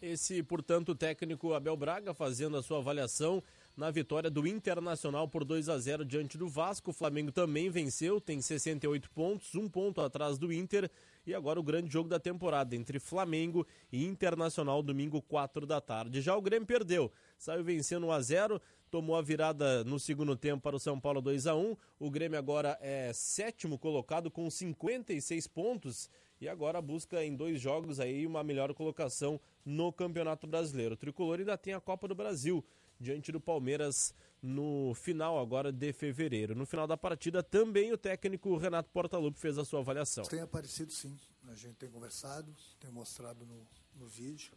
Esse, 0.01 0.41
portanto, 0.41 0.89
o 0.89 0.95
técnico 0.95 1.53
Abel 1.53 1.77
Braga 1.77 2.11
fazendo 2.11 2.57
a 2.57 2.63
sua 2.63 2.79
avaliação 2.79 3.43
na 3.77 3.91
vitória 3.91 4.31
do 4.31 4.47
Internacional 4.47 5.27
por 5.27 5.45
2 5.45 5.69
a 5.69 5.77
0 5.77 6.03
diante 6.03 6.39
do 6.39 6.49
Vasco. 6.49 6.89
O 6.89 6.93
Flamengo 6.93 7.31
também 7.31 7.69
venceu, 7.69 8.19
tem 8.19 8.41
68 8.41 9.11
pontos, 9.11 9.53
um 9.53 9.69
ponto 9.69 10.01
atrás 10.01 10.39
do 10.39 10.51
Inter. 10.51 10.89
E 11.23 11.35
agora 11.35 11.59
o 11.59 11.63
grande 11.63 11.93
jogo 11.93 12.09
da 12.09 12.19
temporada 12.19 12.75
entre 12.75 12.99
Flamengo 12.99 13.65
e 13.91 14.03
Internacional, 14.03 14.81
domingo 14.81 15.21
4 15.21 15.67
da 15.67 15.79
tarde. 15.79 16.19
Já 16.19 16.35
o 16.35 16.41
Grêmio 16.41 16.65
perdeu, 16.65 17.11
saiu 17.37 17.63
vencendo 17.63 18.07
1 18.07 18.11
a 18.11 18.21
0 18.21 18.61
tomou 18.89 19.15
a 19.15 19.21
virada 19.21 19.85
no 19.85 19.97
segundo 19.97 20.35
tempo 20.35 20.63
para 20.63 20.75
o 20.75 20.79
São 20.79 20.99
Paulo 20.99 21.21
2 21.21 21.47
a 21.47 21.55
1 21.55 21.77
O 21.97 22.11
Grêmio 22.11 22.37
agora 22.37 22.77
é 22.81 23.13
sétimo 23.13 23.77
colocado 23.77 24.29
com 24.29 24.49
56 24.49 25.47
pontos 25.47 26.09
e 26.41 26.49
agora 26.49 26.81
busca 26.81 27.23
em 27.23 27.35
dois 27.35 27.61
jogos 27.61 27.99
aí 27.99 28.27
uma 28.27 28.43
melhor 28.43 28.73
colocação 28.73 29.39
no 29.65 29.91
Campeonato 29.91 30.47
Brasileiro. 30.47 30.93
O 30.95 30.97
Tricolor 30.97 31.39
ainda 31.39 31.57
tem 31.57 31.73
a 31.73 31.81
Copa 31.81 32.07
do 32.07 32.15
Brasil 32.15 32.63
diante 32.99 33.31
do 33.31 33.39
Palmeiras 33.39 34.13
no 34.41 34.93
final 34.95 35.39
agora 35.39 35.71
de 35.71 35.93
fevereiro. 35.93 36.55
No 36.55 36.65
final 36.65 36.87
da 36.87 36.97
partida 36.97 37.43
também 37.43 37.91
o 37.91 37.97
técnico 37.97 38.57
Renato 38.57 38.89
Portaluppi 38.89 39.39
fez 39.39 39.57
a 39.57 39.65
sua 39.65 39.79
avaliação. 39.79 40.23
Tem 40.25 40.41
aparecido 40.41 40.91
sim, 40.91 41.15
a 41.47 41.55
gente 41.55 41.75
tem 41.75 41.89
conversado, 41.89 42.53
tem 42.79 42.91
mostrado 42.91 43.45
no, 43.45 43.67
no 43.95 44.07
vídeo. 44.07 44.51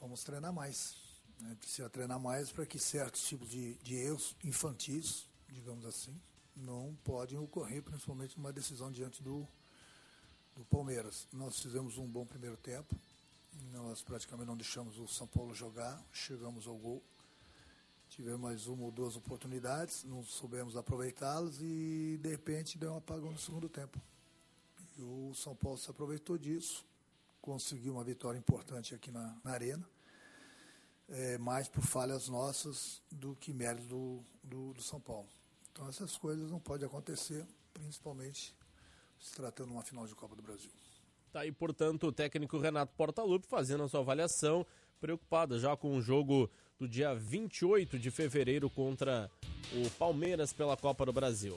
Vamos 0.00 0.22
treinar 0.22 0.52
mais. 0.52 0.96
Né? 1.40 1.56
Precisa 1.58 1.88
treinar 1.88 2.20
mais 2.20 2.52
para 2.52 2.66
que 2.66 2.78
certos 2.78 3.26
tipos 3.26 3.50
de, 3.50 3.74
de 3.76 3.96
erros 3.96 4.36
infantis, 4.44 5.26
digamos 5.48 5.84
assim, 5.84 6.14
não 6.54 6.96
podem 7.04 7.38
ocorrer, 7.38 7.82
principalmente 7.82 8.36
numa 8.36 8.52
decisão 8.52 8.90
diante 8.90 9.22
do, 9.22 9.46
do 10.54 10.64
Palmeiras. 10.64 11.26
Nós 11.32 11.60
fizemos 11.60 11.98
um 11.98 12.06
bom 12.06 12.24
primeiro 12.24 12.56
tempo, 12.56 12.94
nós 13.72 14.02
praticamente 14.02 14.46
não 14.46 14.56
deixamos 14.56 14.98
o 14.98 15.06
São 15.06 15.26
Paulo 15.26 15.54
jogar, 15.54 16.02
chegamos 16.12 16.66
ao 16.66 16.76
gol. 16.76 17.02
Tivemos 18.08 18.40
mais 18.40 18.66
uma 18.66 18.84
ou 18.84 18.90
duas 18.90 19.16
oportunidades, 19.16 20.04
não 20.04 20.22
soubemos 20.24 20.76
aproveitá-las 20.76 21.58
e 21.60 22.18
de 22.22 22.28
repente 22.28 22.78
deu 22.78 22.92
um 22.92 22.96
apagão 22.96 23.32
no 23.32 23.38
segundo 23.38 23.68
tempo. 23.68 24.00
E 24.96 25.02
o 25.02 25.34
São 25.34 25.54
Paulo 25.54 25.76
se 25.76 25.90
aproveitou 25.90 26.38
disso, 26.38 26.84
conseguiu 27.42 27.94
uma 27.94 28.04
vitória 28.04 28.38
importante 28.38 28.94
aqui 28.94 29.10
na, 29.10 29.36
na 29.44 29.50
Arena, 29.50 29.86
é, 31.08 31.36
mais 31.38 31.68
por 31.68 31.82
falhas 31.82 32.28
nossas 32.28 33.02
do 33.10 33.34
que 33.36 33.52
mérito 33.52 33.86
do, 33.86 34.24
do, 34.42 34.72
do 34.74 34.82
São 34.82 35.00
Paulo. 35.00 35.28
Então 35.72 35.88
essas 35.88 36.16
coisas 36.16 36.50
não 36.50 36.60
podem 36.60 36.86
acontecer, 36.86 37.46
principalmente 37.74 38.54
se 39.20 39.34
tratando 39.34 39.68
de 39.68 39.74
uma 39.74 39.82
final 39.82 40.06
de 40.06 40.14
Copa 40.14 40.34
do 40.34 40.42
Brasil. 40.42 40.70
Tá 41.36 41.42
aí, 41.42 41.52
portanto, 41.52 42.06
o 42.06 42.12
técnico 42.12 42.58
Renato 42.58 42.94
Portaluppi 42.96 43.46
fazendo 43.46 43.82
a 43.82 43.88
sua 43.90 44.00
avaliação, 44.00 44.64
preocupado 44.98 45.60
já 45.60 45.76
com 45.76 45.94
o 45.94 46.00
jogo 46.00 46.48
do 46.80 46.88
dia 46.88 47.14
28 47.14 47.98
de 47.98 48.10
fevereiro 48.10 48.70
contra 48.70 49.30
o 49.74 49.90
Palmeiras 49.98 50.54
pela 50.54 50.78
Copa 50.78 51.04
do 51.04 51.12
Brasil. 51.12 51.54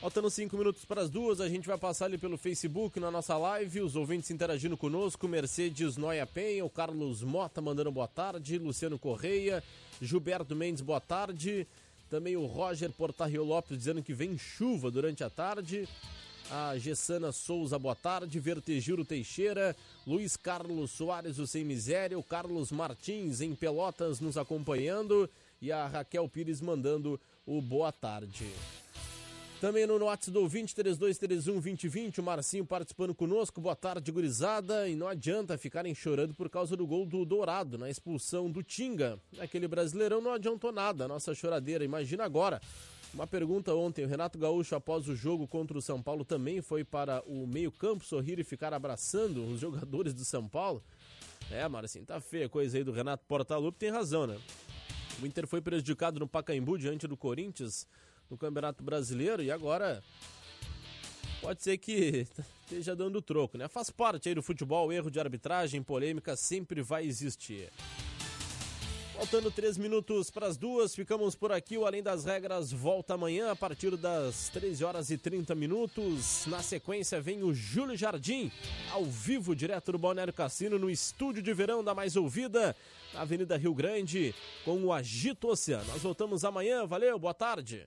Faltando 0.00 0.28
cinco 0.28 0.56
minutos 0.56 0.84
para 0.84 1.02
as 1.02 1.08
duas, 1.08 1.40
a 1.40 1.48
gente 1.48 1.68
vai 1.68 1.78
passar 1.78 2.06
ali 2.06 2.18
pelo 2.18 2.36
Facebook 2.36 2.98
na 2.98 3.08
nossa 3.08 3.38
live, 3.38 3.82
os 3.82 3.94
ouvintes 3.94 4.32
interagindo 4.32 4.76
conosco, 4.76 5.28
Mercedes 5.28 5.96
Noia 5.96 6.26
Penha, 6.26 6.64
o 6.64 6.68
Carlos 6.68 7.22
Mota 7.22 7.60
mandando 7.60 7.92
boa 7.92 8.08
tarde, 8.08 8.58
Luciano 8.58 8.98
Correia, 8.98 9.62
Gilberto 10.02 10.56
Mendes, 10.56 10.82
boa 10.82 11.00
tarde, 11.00 11.68
também 12.10 12.36
o 12.36 12.46
Roger 12.46 12.90
Portarrio 12.90 13.44
Lopes 13.44 13.78
dizendo 13.78 14.02
que 14.02 14.12
vem 14.12 14.36
chuva 14.36 14.90
durante 14.90 15.22
a 15.22 15.30
tarde, 15.30 15.88
a 16.50 16.76
Gessana 16.78 17.32
Souza, 17.32 17.78
boa 17.78 17.94
tarde, 17.94 18.38
Vertegiro 18.38 19.04
Teixeira, 19.04 19.74
Luiz 20.06 20.36
Carlos 20.36 20.90
Soares, 20.90 21.38
o 21.38 21.46
Sem 21.46 21.64
Miséria, 21.64 22.18
o 22.18 22.22
Carlos 22.22 22.70
Martins 22.70 23.40
em 23.40 23.54
Pelotas 23.54 24.20
nos 24.20 24.36
acompanhando 24.36 25.28
e 25.60 25.72
a 25.72 25.86
Raquel 25.86 26.28
Pires 26.28 26.60
mandando 26.60 27.20
o 27.46 27.60
boa 27.60 27.90
tarde. 27.92 28.46
Também 29.60 29.86
no 29.86 29.96
WhatsApp 30.04 30.30
do 30.30 30.46
2020, 30.46 32.20
o 32.20 32.22
Marcinho 32.22 32.66
participando 32.66 33.14
conosco. 33.14 33.62
Boa 33.62 33.74
tarde, 33.74 34.12
gurizada. 34.12 34.86
E 34.86 34.94
não 34.94 35.08
adianta 35.08 35.56
ficarem 35.56 35.94
chorando 35.94 36.34
por 36.34 36.50
causa 36.50 36.76
do 36.76 36.86
gol 36.86 37.06
do 37.06 37.24
Dourado 37.24 37.78
na 37.78 37.88
expulsão 37.88 38.50
do 38.50 38.62
Tinga. 38.62 39.18
Aquele 39.38 39.66
brasileirão 39.66 40.20
não 40.20 40.34
adiantou 40.34 40.70
nada, 40.70 41.08
nossa 41.08 41.34
choradeira. 41.34 41.82
Imagina 41.82 42.24
agora. 42.24 42.60
Uma 43.14 43.28
pergunta 43.28 43.72
ontem, 43.72 44.04
o 44.04 44.08
Renato 44.08 44.36
Gaúcho, 44.36 44.74
após 44.74 45.08
o 45.08 45.14
jogo 45.14 45.46
contra 45.46 45.78
o 45.78 45.80
São 45.80 46.02
Paulo, 46.02 46.24
também 46.24 46.60
foi 46.60 46.82
para 46.82 47.22
o 47.28 47.46
meio-campo 47.46 48.04
sorrir 48.04 48.40
e 48.40 48.44
ficar 48.44 48.74
abraçando 48.74 49.44
os 49.46 49.60
jogadores 49.62 50.12
do 50.12 50.24
São 50.24 50.48
Paulo. 50.48 50.82
É, 51.48 51.68
Marcinho, 51.68 52.04
tá 52.04 52.20
feia 52.20 52.46
a 52.46 52.48
coisa 52.48 52.76
aí 52.76 52.82
do 52.82 52.90
Renato 52.90 53.24
Portaluppi, 53.28 53.78
tem 53.78 53.90
razão, 53.90 54.26
né? 54.26 54.36
O 55.22 55.26
Inter 55.26 55.46
foi 55.46 55.60
prejudicado 55.60 56.18
no 56.18 56.26
Pacaembu 56.26 56.76
diante 56.76 57.06
do 57.06 57.16
Corinthians 57.16 57.86
no 58.28 58.36
Campeonato 58.36 58.82
Brasileiro 58.82 59.44
e 59.44 59.50
agora 59.50 60.02
pode 61.40 61.62
ser 61.62 61.78
que 61.78 62.26
esteja 62.66 62.96
dando 62.96 63.22
troco, 63.22 63.56
né? 63.56 63.68
Faz 63.68 63.90
parte 63.90 64.28
aí 64.28 64.34
do 64.34 64.42
futebol, 64.42 64.92
erro 64.92 65.08
de 65.08 65.20
arbitragem, 65.20 65.84
polêmica 65.84 66.34
sempre 66.34 66.82
vai 66.82 67.06
existir. 67.06 67.70
Faltando 69.16 69.48
três 69.48 69.78
minutos 69.78 70.28
para 70.28 70.48
as 70.48 70.56
duas, 70.56 70.92
ficamos 70.92 71.36
por 71.36 71.52
aqui. 71.52 71.78
O 71.78 71.86
Além 71.86 72.02
das 72.02 72.24
Regras 72.24 72.72
volta 72.72 73.14
amanhã 73.14 73.52
a 73.52 73.56
partir 73.56 73.96
das 73.96 74.48
13 74.48 74.84
horas 74.84 75.08
e 75.08 75.16
30 75.16 75.54
minutos. 75.54 76.44
Na 76.46 76.60
sequência 76.60 77.20
vem 77.20 77.44
o 77.44 77.54
Júlio 77.54 77.96
Jardim, 77.96 78.50
ao 78.90 79.04
vivo, 79.04 79.54
direto 79.54 79.92
do 79.92 79.98
Balneário 79.98 80.32
Cassino, 80.32 80.80
no 80.80 80.90
estúdio 80.90 81.42
de 81.42 81.54
verão 81.54 81.82
da 81.82 81.94
Mais 81.94 82.16
Ouvida, 82.16 82.74
na 83.12 83.20
Avenida 83.20 83.56
Rio 83.56 83.72
Grande, 83.72 84.34
com 84.64 84.82
o 84.82 84.92
Agito 84.92 85.46
Oceano. 85.46 85.86
Nós 85.92 86.02
voltamos 86.02 86.44
amanhã, 86.44 86.84
valeu, 86.84 87.16
boa 87.16 87.34
tarde. 87.34 87.86